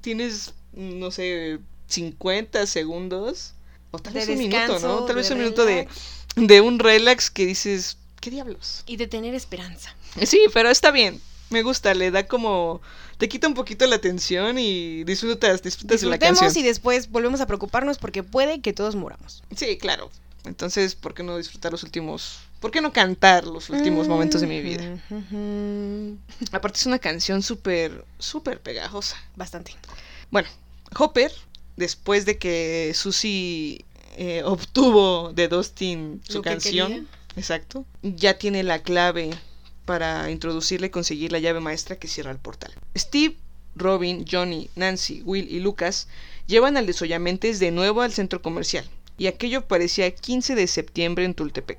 [0.00, 3.54] tienes, no sé, 50 segundos,
[3.90, 5.04] o tal De vez un minuto, ¿no?
[5.04, 5.88] Tal vez un minuto de,
[6.36, 8.82] de un relax que dices, ¿qué diablos?
[8.86, 9.94] Y de tener esperanza.
[10.24, 11.20] Sí, pero está bien.
[11.50, 12.80] Me gusta, le da como.
[13.16, 16.64] Te quita un poquito la tensión y disfrutas, disfrutas de la Disfrutemos canción.
[16.64, 19.42] y después volvemos a preocuparnos porque puede que todos muramos.
[19.56, 20.10] Sí, claro.
[20.44, 22.40] Entonces, ¿por qué no disfrutar los últimos.
[22.60, 24.98] ¿Por qué no cantar los últimos momentos de mi vida?
[25.10, 26.16] Ujú.
[26.52, 29.16] Aparte, es una canción súper, súper pegajosa.
[29.36, 29.74] Bastante.
[30.30, 30.48] Bueno,
[30.96, 31.32] Hopper,
[31.76, 33.84] después de que Susie
[34.16, 37.06] eh, obtuvo de Dustin su canción, quería.
[37.36, 39.30] exacto, ya tiene la clave
[39.88, 42.74] para introducirle y conseguir la llave maestra que cierra el portal.
[42.94, 43.36] Steve,
[43.74, 46.08] Robin, Johnny, Nancy, Will y Lucas
[46.46, 48.84] llevan al desollamentes de nuevo al centro comercial,
[49.16, 51.78] y aquello parecía 15 de septiembre en Tultepec.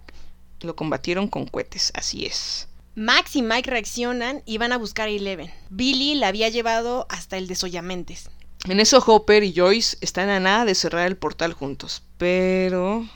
[0.62, 2.68] Lo combatieron con cohetes, así es.
[2.96, 5.52] Max y Mike reaccionan y van a buscar a Eleven.
[5.70, 8.28] Billy la había llevado hasta el desollamentes.
[8.68, 12.02] En eso Hopper y Joyce están a nada de cerrar el portal juntos.
[12.18, 13.08] Pero...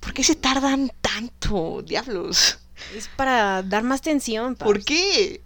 [0.00, 1.82] ¿Por qué se tardan tanto?
[1.82, 2.58] Diablos.
[2.94, 4.56] Es para dar más tensión.
[4.56, 5.40] ¿Por qué?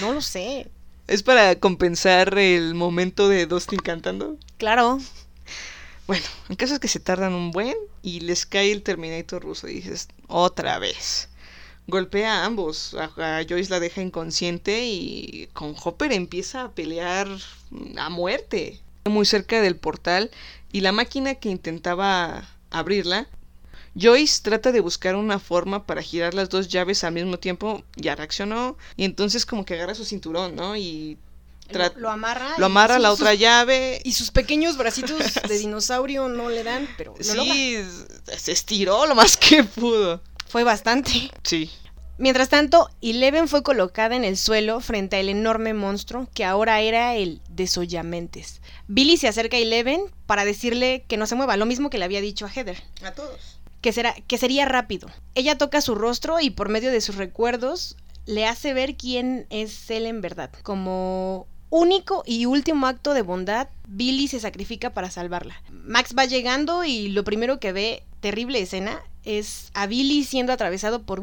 [0.00, 0.70] No lo sé.
[1.06, 4.38] ¿Es para compensar el momento de Dustin cantando?
[4.56, 4.98] Claro.
[6.06, 9.68] Bueno, en caso es que se tardan un buen y les cae el Terminator ruso
[9.68, 11.28] y dices, otra vez.
[11.86, 12.94] Golpea a ambos.
[12.94, 17.28] A, a Joyce la deja inconsciente y con Hopper empieza a pelear
[17.96, 18.80] a muerte.
[19.04, 20.30] Muy cerca del portal
[20.72, 23.28] y la máquina que intentaba abrirla.
[23.96, 27.82] Joyce trata de buscar una forma para girar las dos llaves al mismo tiempo.
[27.96, 28.76] Ya reaccionó.
[28.96, 30.76] Y entonces como que agarra su cinturón, ¿no?
[30.76, 31.16] Y
[31.96, 32.54] Lo, amarra.
[32.58, 34.00] lo amarra a la sus- otra llave.
[34.04, 35.18] Y sus pequeños bracitos
[35.48, 37.54] de dinosaurio no le dan, pero lo logra.
[37.54, 37.78] Sí,
[38.36, 40.20] se estiró lo más que pudo.
[40.48, 41.30] Fue bastante.
[41.42, 41.70] Sí.
[42.16, 47.16] Mientras tanto, Eleven fue colocada en el suelo frente al enorme monstruo que ahora era
[47.16, 48.60] el desollamentes.
[48.86, 52.04] Billy se acerca a Eleven para decirle que no se mueva, lo mismo que le
[52.04, 53.53] había dicho a Heather, A todos.
[53.84, 55.10] Que, será, que sería rápido.
[55.34, 59.90] Ella toca su rostro y por medio de sus recuerdos le hace ver quién es
[59.90, 60.50] él en verdad.
[60.62, 65.62] Como único y último acto de bondad, Billy se sacrifica para salvarla.
[65.70, 71.02] Max va llegando y lo primero que ve, terrible escena, es a Billy siendo atravesado
[71.02, 71.20] por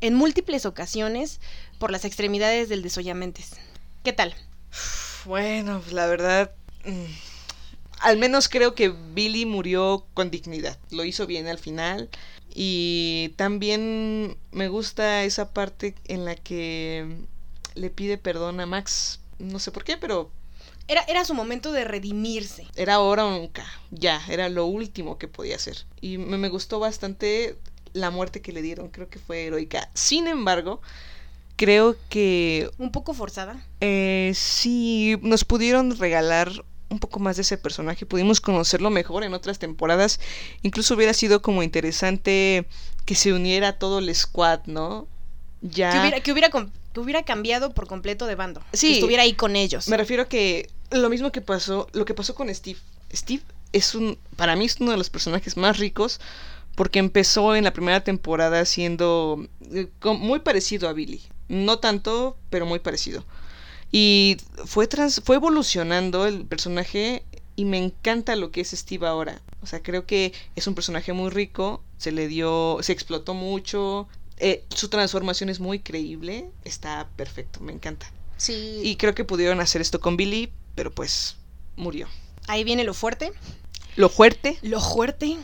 [0.00, 1.38] en múltiples ocasiones
[1.78, 3.56] por las extremidades del desollamentes.
[4.02, 4.34] ¿Qué tal?
[5.26, 6.50] Bueno, pues, la verdad.
[8.00, 10.78] Al menos creo que Billy murió con dignidad.
[10.90, 12.10] Lo hizo bien al final.
[12.54, 17.16] Y también me gusta esa parte en la que
[17.74, 19.20] le pide perdón a Max.
[19.38, 20.30] No sé por qué, pero
[20.86, 22.66] Era, era su momento de redimirse.
[22.76, 23.64] era ahora o nunca.
[23.90, 25.84] Ya, era lo último que podía hacer.
[26.00, 27.56] Y me, me gustó bastante
[27.94, 28.88] la muerte que le dieron.
[28.90, 29.88] Creo que fue heroica.
[29.94, 30.80] Sin embargo,
[31.56, 33.64] creo que Un poco forzada.
[33.80, 36.64] eh, si nos pudieron regalar
[36.94, 40.20] un poco más de ese personaje, pudimos conocerlo mejor en otras temporadas.
[40.62, 42.66] Incluso hubiera sido como interesante
[43.04, 45.06] que se uniera todo el squad, ¿no?
[45.60, 45.92] Ya.
[45.92, 48.62] Que hubiera, que, hubiera, que hubiera cambiado por completo de bando.
[48.72, 48.88] Sí.
[48.88, 49.88] Que estuviera ahí con ellos.
[49.88, 52.78] Me refiero a que lo mismo que pasó, lo que pasó con Steve.
[53.12, 53.42] Steve
[53.72, 56.20] es un, para mí es uno de los personajes más ricos
[56.74, 61.22] porque empezó en la primera temporada siendo eh, muy parecido a Billy.
[61.48, 63.24] No tanto, pero muy parecido.
[63.96, 67.22] Y fue, trans, fue evolucionando el personaje
[67.54, 69.40] y me encanta lo que es Steve ahora.
[69.62, 74.08] O sea, creo que es un personaje muy rico, se le dio, se explotó mucho,
[74.38, 78.10] eh, su transformación es muy creíble, está perfecto, me encanta.
[78.36, 78.80] Sí.
[78.82, 81.36] Y creo que pudieron hacer esto con Billy, pero pues
[81.76, 82.08] murió.
[82.48, 83.32] ahí viene lo fuerte.
[83.94, 85.36] Lo fuerte, Lo fuerte.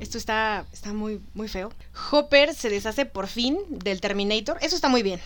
[0.00, 1.72] Esto está, está muy, muy feo.
[2.10, 4.58] Hopper se deshace por fin del Terminator.
[4.62, 5.20] Eso está muy bien.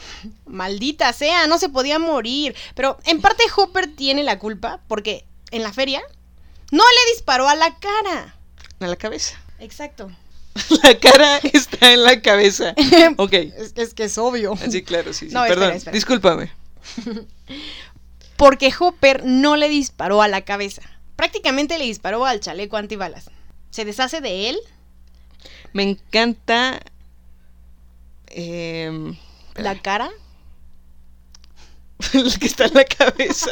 [0.46, 2.54] Maldita sea, no se podía morir.
[2.74, 6.02] Pero en parte Hopper tiene la culpa porque en la feria
[6.72, 8.34] no le disparó a la cara.
[8.80, 9.40] a la cabeza.
[9.60, 10.10] Exacto.
[10.84, 12.74] La cara está en la cabeza.
[13.16, 13.32] Ok.
[13.32, 14.54] Es, es que es obvio.
[14.70, 15.34] Sí, claro, sí, sí.
[15.34, 15.94] No, espera, Perdón, espera.
[15.94, 16.52] discúlpame.
[18.36, 20.82] Porque Hopper no le disparó a la cabeza.
[21.16, 23.30] Prácticamente le disparó al chaleco antibalas.
[23.74, 24.58] Se deshace de él,
[25.72, 26.80] Me encanta.
[28.28, 29.16] em,
[29.56, 30.10] la cara,
[32.12, 33.50] el que está en la cabeza.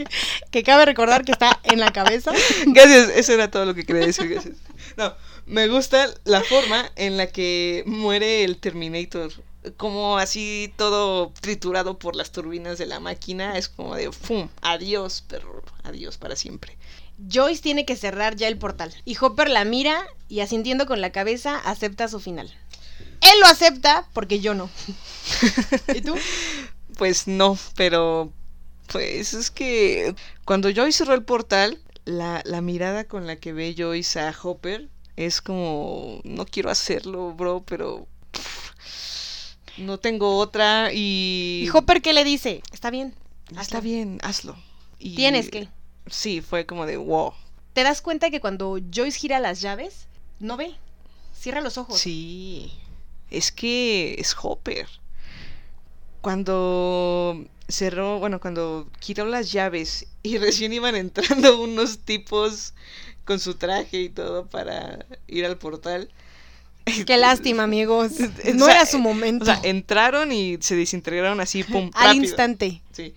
[0.50, 2.32] que cabe recordar que está en la cabeza.
[2.66, 4.28] Gracias, eso era todo lo que quería decir.
[4.30, 4.56] Gracias.
[4.96, 5.14] No,
[5.44, 9.30] me gusta la forma en la que muere el Terminator.
[9.76, 13.58] Como así todo triturado por las turbinas de la máquina.
[13.58, 14.48] Es como de ¡fum!
[14.62, 15.62] Adiós, perro.
[15.82, 16.78] Adiós para siempre.
[17.30, 18.94] Joyce tiene que cerrar ya el portal.
[19.04, 22.52] Y Hopper la mira y asintiendo con la cabeza acepta su final.
[23.20, 24.70] Él lo acepta porque yo no.
[25.94, 26.14] ¿Y tú?
[26.96, 28.32] Pues no, pero.
[28.92, 30.14] Pues es que.
[30.44, 34.88] Cuando Joyce cerró el portal, la, la mirada con la que ve Joyce a Hopper
[35.16, 36.20] es como.
[36.24, 38.06] No quiero hacerlo, bro, pero.
[39.76, 41.64] No tengo otra y.
[41.66, 42.62] ¿Y Hopper qué le dice?
[42.72, 43.14] Está bien.
[43.60, 44.56] Está bien, hazlo.
[44.98, 45.68] Y- Tienes que.
[46.10, 47.32] Sí, fue como de wow.
[47.72, 50.06] ¿Te das cuenta que cuando Joyce gira las llaves,
[50.40, 50.74] no ve?
[51.38, 51.98] Cierra los ojos.
[52.00, 52.72] Sí.
[53.30, 54.86] Es que es Hopper.
[56.20, 62.74] Cuando cerró, bueno, cuando quitó las llaves y recién iban entrando unos tipos
[63.24, 66.10] con su traje y todo para ir al portal.
[67.06, 68.12] Qué lástima, amigos.
[68.48, 69.44] O No sea, era su momento.
[69.44, 72.24] O sea, entraron y se desintegraron así, pum, Al rápido.
[72.24, 72.82] instante.
[72.92, 73.14] Sí.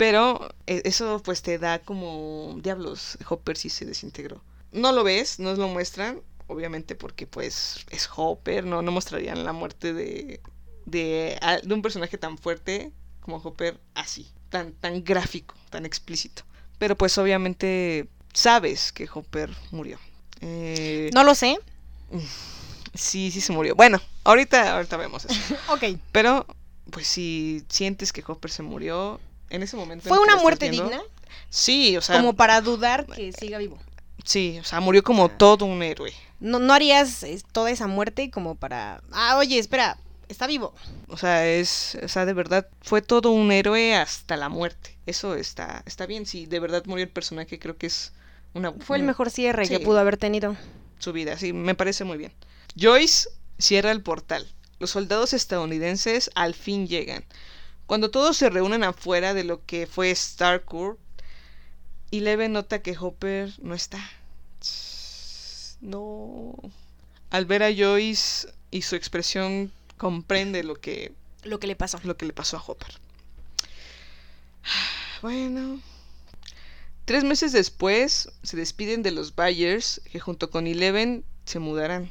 [0.00, 4.42] Pero eh, eso pues te da como diablos, Hopper sí se desintegró.
[4.72, 9.52] No lo ves, no lo muestran, obviamente porque pues es Hopper, no, no mostrarían la
[9.52, 10.40] muerte de,
[10.86, 16.44] de, de un personaje tan fuerte como Hopper así, tan, tan gráfico, tan explícito.
[16.78, 19.98] Pero pues obviamente sabes que Hopper murió.
[20.40, 21.58] Eh, No lo sé.
[22.94, 23.74] Sí, sí se murió.
[23.74, 25.54] Bueno, ahorita, ahorita vemos eso.
[25.68, 25.98] Ok.
[26.10, 26.46] Pero,
[26.90, 29.20] pues si sientes que Hopper se murió,
[29.50, 30.08] en ese momento...
[30.08, 31.02] en ¿Fue una muerte viendo- digna?
[31.48, 33.78] Sí, o sea, Como para dudar que siga vivo.
[34.24, 36.12] sí, o sea, murió como todo un héroe.
[36.38, 39.02] No, no harías eh, toda esa muerte como para...
[39.12, 39.98] Ah, oye, espera,
[40.28, 40.72] está vivo.
[41.08, 44.96] O sea, es, o sea, de verdad, fue todo un héroe hasta la muerte.
[45.06, 46.24] Eso está, está bien.
[46.24, 48.12] Si de verdad murió el personaje, creo que es
[48.54, 48.72] una...
[48.72, 49.84] Fue el mejor cierre que Sí.
[49.84, 50.56] pudo haber tenido.
[50.98, 52.32] su vida, sí, me parece muy bien.
[52.80, 53.28] Joyce
[53.58, 54.46] cierra el portal.
[54.78, 57.24] Los soldados estadounidenses al fin llegan.
[57.90, 60.96] Cuando todos se reúnen afuera de lo que fue Starcourt,
[62.12, 63.98] Eleven nota que Hopper no está.
[65.80, 66.54] No.
[67.30, 71.12] Al ver a Joyce y su expresión comprende lo que
[71.42, 71.98] Lo que le pasó.
[72.04, 72.94] lo que le pasó a Hopper.
[75.20, 75.80] Bueno.
[77.06, 82.08] Tres meses después se despiden de los Byers que junto con Eleven se mudarán.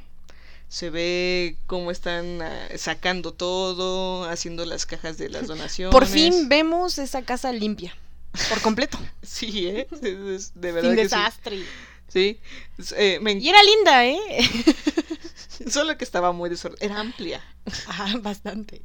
[0.69, 5.91] Se ve cómo están ah, sacando todo, haciendo las cajas de las donaciones.
[5.91, 7.95] Por fin vemos esa casa limpia.
[8.49, 8.97] Por completo.
[9.23, 9.87] Sí, ¿eh?
[9.91, 11.63] Es- es- de verdad Sin que desastre.
[12.07, 12.39] Sí.
[12.95, 14.19] Eh, me Y era linda, ¿eh?
[15.69, 16.85] Solo que estaba muy desordenada.
[16.85, 17.43] Era amplia.
[17.87, 18.81] Ajá, bastante.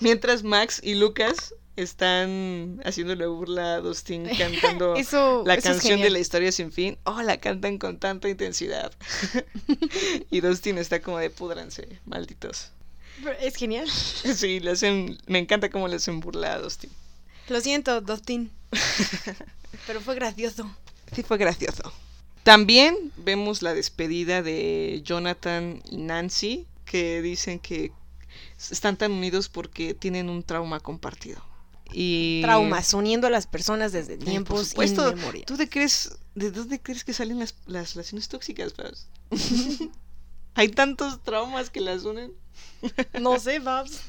[0.00, 6.10] Mientras Max y Lucas están haciéndole burla a Dustin cantando Eso, la eso canción de
[6.10, 6.98] la historia sin fin.
[7.04, 8.92] Oh, la cantan con tanta intensidad.
[10.30, 12.72] y Dustin está como de pudranse, malditos.
[13.22, 13.88] Pero Es genial.
[13.90, 16.90] Sí, le hacen, me encanta cómo le hacen burla a Dustin.
[17.48, 18.50] Lo siento, Dustin.
[19.86, 20.68] Pero fue gracioso.
[21.14, 21.92] Sí, fue gracioso.
[22.42, 27.92] También vemos la despedida de Jonathan y Nancy, que dicen que
[28.70, 31.42] están tan unidos porque tienen un trauma compartido.
[31.92, 35.46] Y Traumas, uniendo a las personas desde tiempos supuesto, inmemoriales.
[35.46, 39.08] ¿tú de, crees, de dónde crees que salen las, las relaciones tóxicas, Babs?
[40.54, 42.32] Hay tantos traumas que las unen.
[43.20, 44.02] No sé, Babs.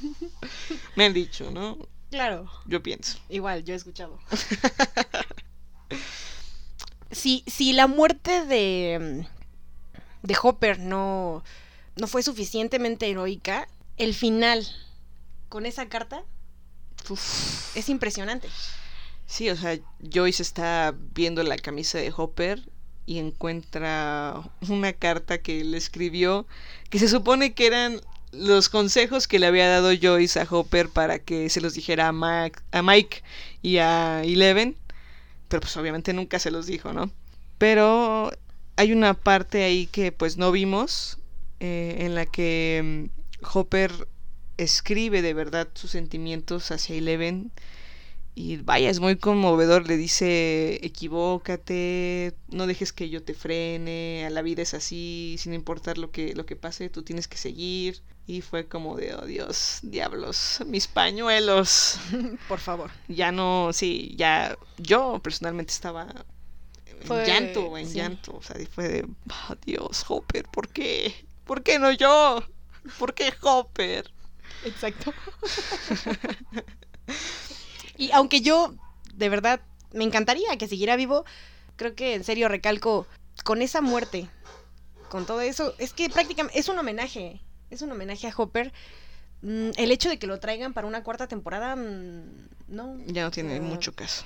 [0.95, 1.77] Me han dicho, ¿no?
[2.09, 2.49] Claro.
[2.65, 3.19] Yo pienso.
[3.29, 4.17] Igual, yo he escuchado.
[7.11, 9.27] si, si la muerte de,
[10.23, 11.43] de Hopper no,
[11.97, 13.67] no fue suficientemente heroica,
[13.97, 14.65] el final
[15.49, 16.23] con esa carta
[17.09, 17.75] Uf.
[17.75, 18.49] es impresionante.
[19.25, 22.61] Sí, o sea, Joyce está viendo la camisa de Hopper
[23.05, 26.47] y encuentra una carta que le escribió
[26.89, 28.01] que se supone que eran
[28.31, 32.51] los consejos que le había dado Joyce a Hopper para que se los dijera a,
[32.71, 33.23] a Mike
[33.61, 34.77] y a Eleven,
[35.47, 37.11] pero pues obviamente nunca se los dijo, ¿no?
[37.57, 38.31] Pero
[38.75, 41.17] hay una parte ahí que pues no vimos,
[41.59, 44.07] eh, en la que mm, Hopper
[44.57, 47.51] escribe de verdad sus sentimientos hacia Eleven.
[48.35, 49.87] Y vaya, es muy conmovedor.
[49.87, 55.53] Le dice, equivócate, no dejes que yo te frene, a la vida es así, sin
[55.53, 58.01] importar lo que, lo que pase, tú tienes que seguir.
[58.27, 61.97] Y fue como de, oh Dios, diablos, mis pañuelos.
[62.47, 62.91] Por favor.
[63.07, 66.07] Ya no, sí, ya yo personalmente estaba
[67.05, 67.95] Fue- en llanto, en sí.
[67.95, 68.35] llanto.
[68.35, 69.07] O sea, fue de,
[69.49, 71.13] oh, Dios, Hopper, ¿por qué?
[71.45, 72.43] ¿Por qué no yo?
[72.99, 74.11] ¿Por qué Hopper?
[74.65, 75.13] Exacto.
[77.97, 78.75] y aunque yo,
[79.13, 79.61] de verdad,
[79.93, 81.25] me encantaría que siguiera vivo,
[81.75, 83.07] creo que en serio recalco,
[83.43, 84.29] con esa muerte,
[85.09, 88.73] con todo eso, es que prácticamente es un homenaje, es un homenaje a Hopper.
[89.41, 92.97] Mm, el hecho de que lo traigan para una cuarta temporada, mm, no.
[93.05, 94.25] Ya no tiene mucho caso.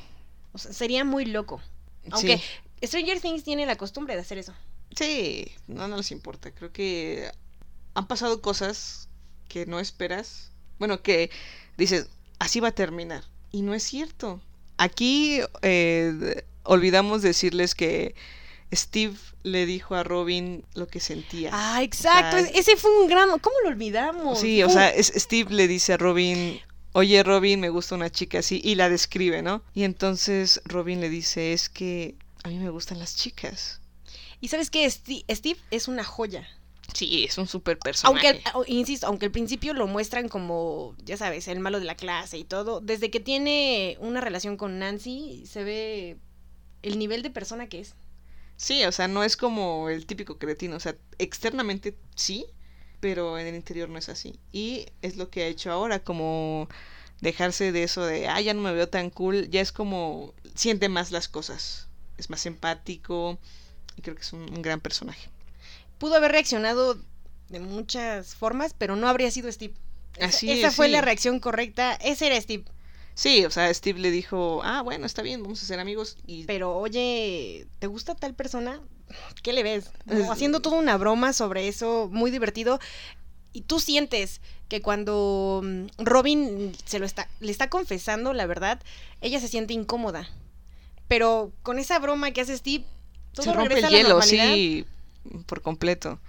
[0.54, 1.62] o sea, sería muy loco.
[2.12, 2.88] Aunque Sí.
[2.88, 4.54] Stranger Things tiene la costumbre de hacer eso.
[4.96, 6.52] Sí, no, no les importa.
[6.52, 7.32] Creo que
[7.94, 9.08] han pasado cosas
[9.52, 10.52] que no esperas.
[10.80, 11.30] Bueno, que
[11.78, 12.08] dices,
[12.40, 13.24] así va a terminar.
[13.52, 14.40] Y no es cierto.
[14.78, 18.16] Aquí eh, olvidamos decirles que
[18.74, 21.50] Steve le dijo a Robin lo que sentía.
[21.54, 22.38] Ah, exacto.
[22.38, 23.28] Es- ese fue un gran.
[23.40, 24.40] ¿Cómo lo olvidamos?
[24.40, 26.60] sí, o sea, es- Steve le dice a Robin,
[26.94, 29.62] oye Robin, me gusta una chica así, y la describe, ¿no?
[29.74, 33.82] Y entonces Robin le dice, es que a mí me gustan las chicas.
[34.40, 36.48] Y sabes qué, Sti- Steve es una joya.
[36.94, 38.42] Sí, es un super personaje.
[38.54, 42.38] Aunque, insisto, aunque al principio lo muestran como, ya sabes, el malo de la clase
[42.38, 46.18] y todo, desde que tiene una relación con Nancy, se ve
[46.82, 47.96] el nivel de persona que es.
[48.58, 52.46] Sí, o sea, no es como el típico cretino, o sea, externamente sí,
[53.00, 54.40] pero en el interior no es así.
[54.52, 56.68] Y es lo que ha hecho ahora, como
[57.22, 60.90] dejarse de eso de, ah, ya no me veo tan cool, ya es como, siente
[60.90, 61.88] más las cosas,
[62.18, 63.40] es más empático
[63.96, 65.30] y creo que es un, un gran personaje.
[66.02, 66.98] Pudo haber reaccionado
[67.50, 69.76] de muchas formas, pero no habría sido Steve.
[70.18, 70.92] Esa, Así esa es, fue sí.
[70.94, 71.94] la reacción correcta.
[71.94, 72.66] Ese era Steve.
[73.14, 76.46] Sí, o sea, Steve le dijo, ah, bueno, está bien, vamos a ser amigos y...
[76.46, 78.82] Pero, oye, ¿te gusta tal persona?
[79.44, 79.92] ¿Qué le ves?
[80.08, 82.80] Es- Como haciendo toda una broma sobre eso, muy divertido.
[83.54, 88.82] Y tú sientes que cuando mm, Robin se lo está, le está confesando la verdad,
[89.22, 90.28] ella se siente incómoda.
[91.08, 92.86] Pero con esa broma que hace Steve,
[93.34, 94.54] todo se rompe regresa el a la hielo, normalidad.
[94.54, 94.86] sí,
[95.46, 96.20] por completo.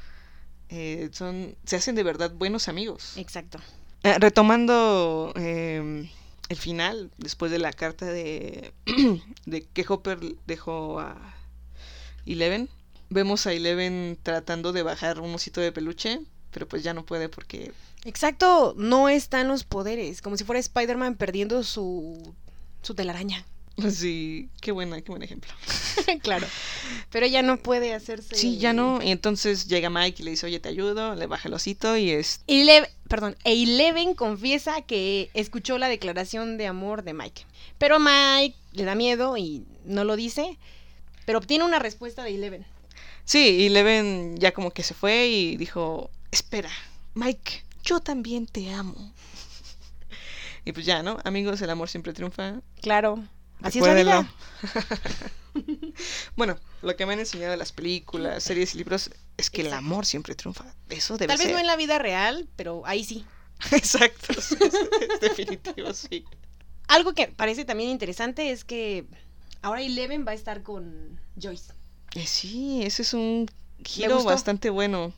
[0.68, 3.16] Eh, son, se hacen de verdad buenos amigos.
[3.16, 3.58] Exacto.
[4.04, 6.08] Eh, retomando eh,
[6.48, 8.72] el final, después de la carta de,
[9.46, 11.16] de que Hopper dejó a
[12.26, 12.68] Eleven,
[13.10, 16.20] vemos a Eleven tratando de bajar un osito de peluche,
[16.50, 17.72] pero pues ya no puede porque...
[18.04, 22.34] Exacto, no están los poderes, como si fuera Spider-Man perdiendo su,
[22.82, 23.46] su telaraña.
[23.90, 25.50] Sí, qué buena, qué buen ejemplo.
[26.22, 26.46] claro.
[27.10, 28.34] Pero ella no puede hacerse.
[28.34, 29.02] Sí, ya no.
[29.02, 32.10] Y entonces llega Mike y le dice, oye, te ayudo, le baja el osito y
[32.10, 32.42] es...
[32.46, 37.42] Eleven, perdón, e Eleven confiesa que escuchó la declaración de amor de Mike.
[37.78, 40.58] Pero Mike le da miedo y no lo dice,
[41.24, 42.66] pero obtiene una respuesta de Eleven.
[43.24, 46.70] Sí, y Eleven ya como que se fue y dijo, espera,
[47.14, 49.12] Mike, yo también te amo.
[50.64, 51.18] Y pues ya, ¿no?
[51.24, 52.60] Amigos, el amor siempre triunfa.
[52.80, 53.24] Claro,
[53.62, 54.22] así es la Recuérdenlo.
[54.22, 55.92] vida.
[56.36, 60.06] bueno, lo que me han enseñado las películas, series y libros es que el amor
[60.06, 60.74] siempre triunfa.
[60.88, 63.24] Eso debe Tal vez no en la vida real, pero ahí sí.
[63.72, 66.24] Exacto, es, es definitivo, sí.
[66.88, 69.06] Algo que parece también interesante es que
[69.62, 71.72] ahora Eleven va a estar con Joyce.
[72.14, 73.48] Eh, sí, ese es un
[73.84, 75.12] giro bastante bueno.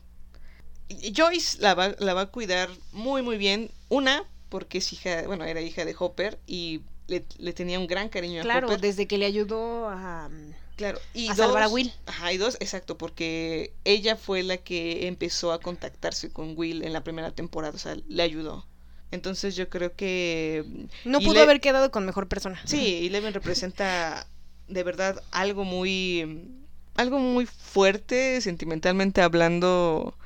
[1.15, 3.71] Joyce la va, la va a cuidar muy, muy bien.
[3.89, 8.09] Una, porque es hija, bueno, era hija de Hopper y le, le tenía un gran
[8.09, 10.29] cariño a Claro, desde que le ayudó a...
[10.75, 11.93] Claro, y a salvar a dos- Will.
[12.05, 16.91] Ajá, y dos, exacto, porque ella fue la que empezó a contactarse con Will en
[16.91, 18.65] la primera temporada, o sea, le ayudó.
[19.11, 20.65] Entonces yo creo que
[21.05, 22.59] No y pudo le- haber quedado con mejor persona.
[22.65, 24.27] sí, Eleven representa
[24.67, 26.49] de verdad algo muy
[26.95, 30.17] algo muy fuerte sentimentalmente hablando.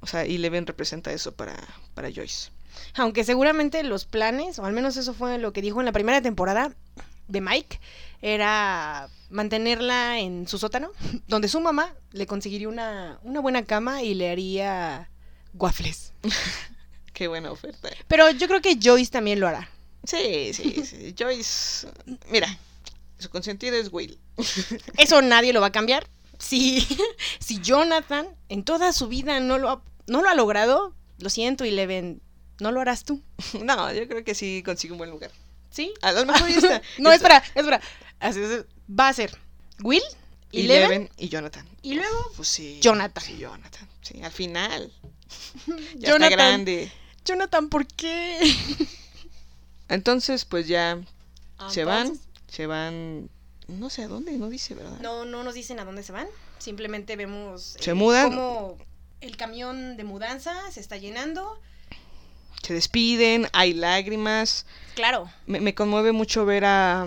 [0.00, 1.56] O sea, Eleven representa eso para
[1.94, 2.50] para Joyce.
[2.94, 6.20] Aunque seguramente los planes, o al menos eso fue lo que dijo en la primera
[6.20, 6.74] temporada
[7.28, 7.80] de Mike,
[8.20, 10.90] era mantenerla en su sótano,
[11.26, 15.10] donde su mamá le conseguiría una, una buena cama y le haría
[15.54, 16.12] waffles.
[17.12, 17.90] Qué buena oferta.
[18.08, 19.68] Pero yo creo que Joyce también lo hará.
[20.04, 21.14] Sí, sí, sí.
[21.18, 21.88] Joyce,
[22.30, 22.58] mira,
[23.18, 24.18] su consentido es Will.
[24.96, 26.06] Eso nadie lo va a cambiar.
[26.38, 26.86] si,
[27.38, 31.64] si Jonathan en toda su vida no lo ha, no lo ha logrado, lo siento,
[31.64, 32.20] Eleven,
[32.62, 33.20] no lo harás tú.
[33.62, 35.30] No, yo creo que sí consigue un buen lugar.
[35.70, 35.92] ¿Sí?
[36.02, 36.82] A lo mejor ya está.
[36.98, 37.80] no, espera, espera.
[38.20, 39.36] Así es, va a ser
[39.82, 40.02] Will,
[40.52, 41.66] Eleven, Eleven y Jonathan.
[41.82, 42.78] y luego Pues sí.
[42.80, 43.24] Jonathan.
[43.24, 43.88] Sí, Jonathan.
[44.02, 44.92] Sí, al final.
[45.96, 46.22] Ya Jonathan.
[46.22, 46.92] está grande.
[47.24, 48.38] Jonathan, ¿por qué?
[49.88, 51.00] Entonces, pues ya
[51.70, 52.18] se van.
[52.48, 53.30] Se van.
[53.68, 54.98] No sé a dónde, no dice, ¿verdad?
[55.00, 56.26] No, no nos dicen a dónde se van.
[56.58, 58.30] Simplemente vemos Se mudan.
[58.30, 58.76] cómo
[59.20, 61.60] el camión de mudanza se está llenando.
[62.62, 64.66] Se despiden, hay lágrimas.
[64.94, 67.06] Claro, Me, me conmueve mucho ver a,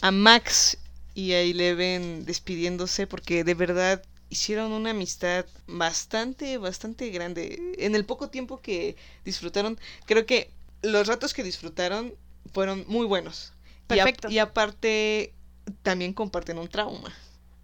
[0.00, 0.78] a Max
[1.14, 7.74] y a Eleven despidiéndose porque de verdad hicieron una amistad bastante, bastante grande.
[7.78, 10.50] En el poco tiempo que disfrutaron, creo que
[10.82, 12.14] los ratos que disfrutaron
[12.54, 13.52] fueron muy buenos.
[13.90, 14.30] Y a- Perfecto.
[14.30, 15.34] Y, aparte,
[15.82, 17.12] también comparten un trauma.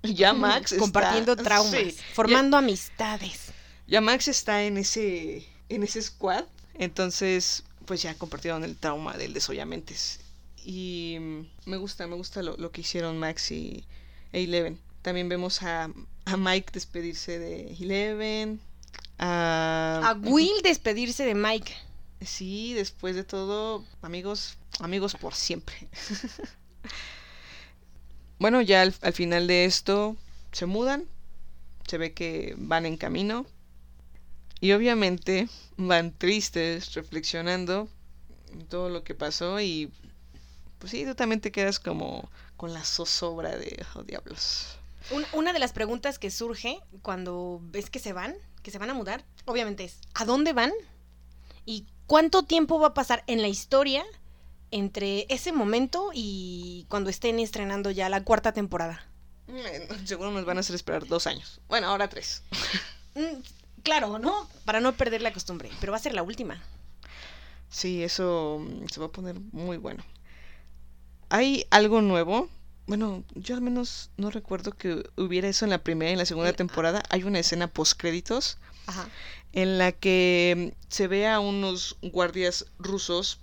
[0.02, 3.52] Ya Max está- compartiendo traumas, sí, formando amistades.
[3.86, 6.44] ya Max está en ese, en ese squad,
[6.74, 10.20] entonces pues ya compartieron el trauma del desollamentes.
[10.64, 11.16] Y
[11.64, 13.84] me gusta, me gusta lo, lo que hicieron Max y
[14.32, 14.78] e Eleven.
[15.02, 15.90] También vemos a,
[16.26, 18.60] a Mike despedirse de Eleven.
[19.18, 21.72] A, A Will despedirse de Mike.
[22.20, 25.88] Sí, después de todo, amigos, amigos por siempre.
[28.38, 30.16] bueno, ya al, al final de esto
[30.52, 31.04] se mudan,
[31.86, 33.46] se ve que van en camino
[34.60, 37.88] y obviamente van tristes, reflexionando
[38.52, 39.90] en todo lo que pasó y
[40.78, 44.76] pues sí, tú también te quedas como con la zozobra de, oh diablos.
[45.10, 48.90] Un- una de las preguntas que surge cuando ves que se van, que se van
[48.90, 50.72] a mudar, obviamente es, ¿a dónde van?
[51.64, 54.04] ¿Y cuánto tiempo va a pasar en la historia
[54.70, 59.04] entre ese momento y cuando estén estrenando ya la cuarta temporada?
[59.46, 61.60] Mm, Seguro nos van a hacer esperar dos años.
[61.68, 62.42] Bueno, ahora tres.
[63.82, 64.48] Claro, ¿no?
[64.64, 66.62] Para no perder la costumbre, pero va a ser la última.
[67.70, 70.04] Sí, eso mm, se va a poner muy bueno.
[71.28, 72.48] ¿Hay algo nuevo?
[72.86, 76.26] Bueno, yo al menos no recuerdo que hubiera eso en la primera y en la
[76.26, 76.54] segunda ah.
[76.54, 77.02] temporada.
[77.10, 79.08] Hay una escena post créditos Ajá.
[79.52, 83.40] en la que mm, se ve a unos guardias rusos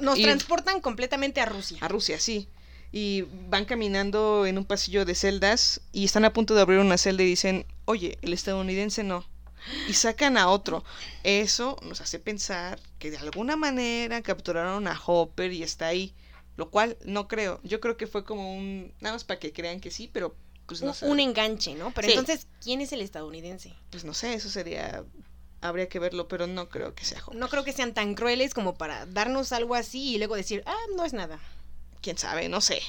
[0.00, 1.78] nos transportan completamente a Rusia.
[1.80, 2.48] a Rusia, sí.
[2.92, 6.98] Y van caminando en un pasillo de celdas y están a punto de abrir una
[6.98, 9.24] celda y dicen, oye, el estadounidense no.
[9.88, 10.82] Y sacan a otro.
[11.22, 16.14] Eso nos hace pensar que de alguna manera capturaron a Hopper y está ahí.
[16.56, 17.60] Lo cual no creo.
[17.62, 18.92] Yo creo que fue como un...
[19.00, 20.34] Nada más para que crean que sí, pero
[20.66, 21.06] pues no un, sé.
[21.06, 21.90] un enganche, ¿no?
[21.92, 22.12] Pero Sí.
[22.14, 23.74] entonces, ¿quién es el estadounidense?
[23.90, 25.04] Pues no sé, eso sería...
[25.62, 27.38] Habría que verlo, pero no creo que sea Hopper.
[27.38, 30.76] No creo que sean tan crueles como para darnos algo así y luego decir, ah,
[30.96, 31.38] no es nada.
[32.00, 32.80] quién sabe, no sé.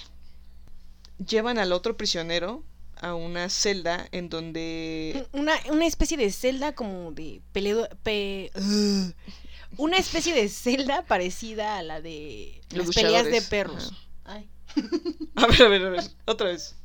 [1.26, 2.64] Llevan al otro prisionero
[3.02, 5.28] a una celda en donde...
[5.34, 7.90] Una, una especie de celda como de peleo...
[8.04, 8.52] pe-
[9.78, 13.94] una especie de celda parecida a la de Los las peleas de perros.
[14.24, 14.48] Ay.
[15.36, 16.76] A ver, a ver, a ver, otra vez.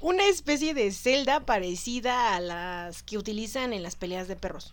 [0.00, 4.72] Una especie de celda parecida a las que utilizan en las peleas de perros.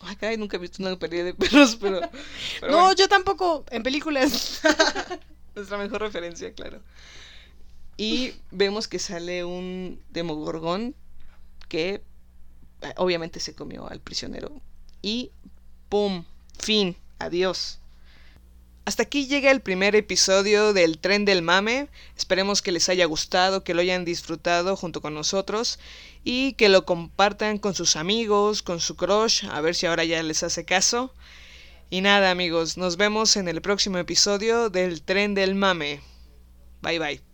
[0.00, 2.00] Ay, caray, nunca he visto una pelea de perros, pero...
[2.60, 4.60] pero no, bueno, yo tampoco, en películas.
[5.54, 6.82] nuestra mejor referencia, claro.
[7.96, 10.94] Y vemos que sale un demogorgón
[11.68, 12.02] que
[12.82, 14.60] eh, obviamente se comió al prisionero.
[15.02, 15.30] Y
[15.88, 16.24] ¡pum!
[16.58, 16.96] Fin.
[17.18, 17.78] Adiós.
[18.86, 21.88] Hasta aquí llega el primer episodio del Tren del Mame.
[22.16, 25.78] Esperemos que les haya gustado, que lo hayan disfrutado junto con nosotros
[26.22, 30.22] y que lo compartan con sus amigos, con su crush, a ver si ahora ya
[30.22, 31.14] les hace caso.
[31.88, 36.00] Y nada amigos, nos vemos en el próximo episodio del Tren del Mame.
[36.82, 37.33] Bye bye.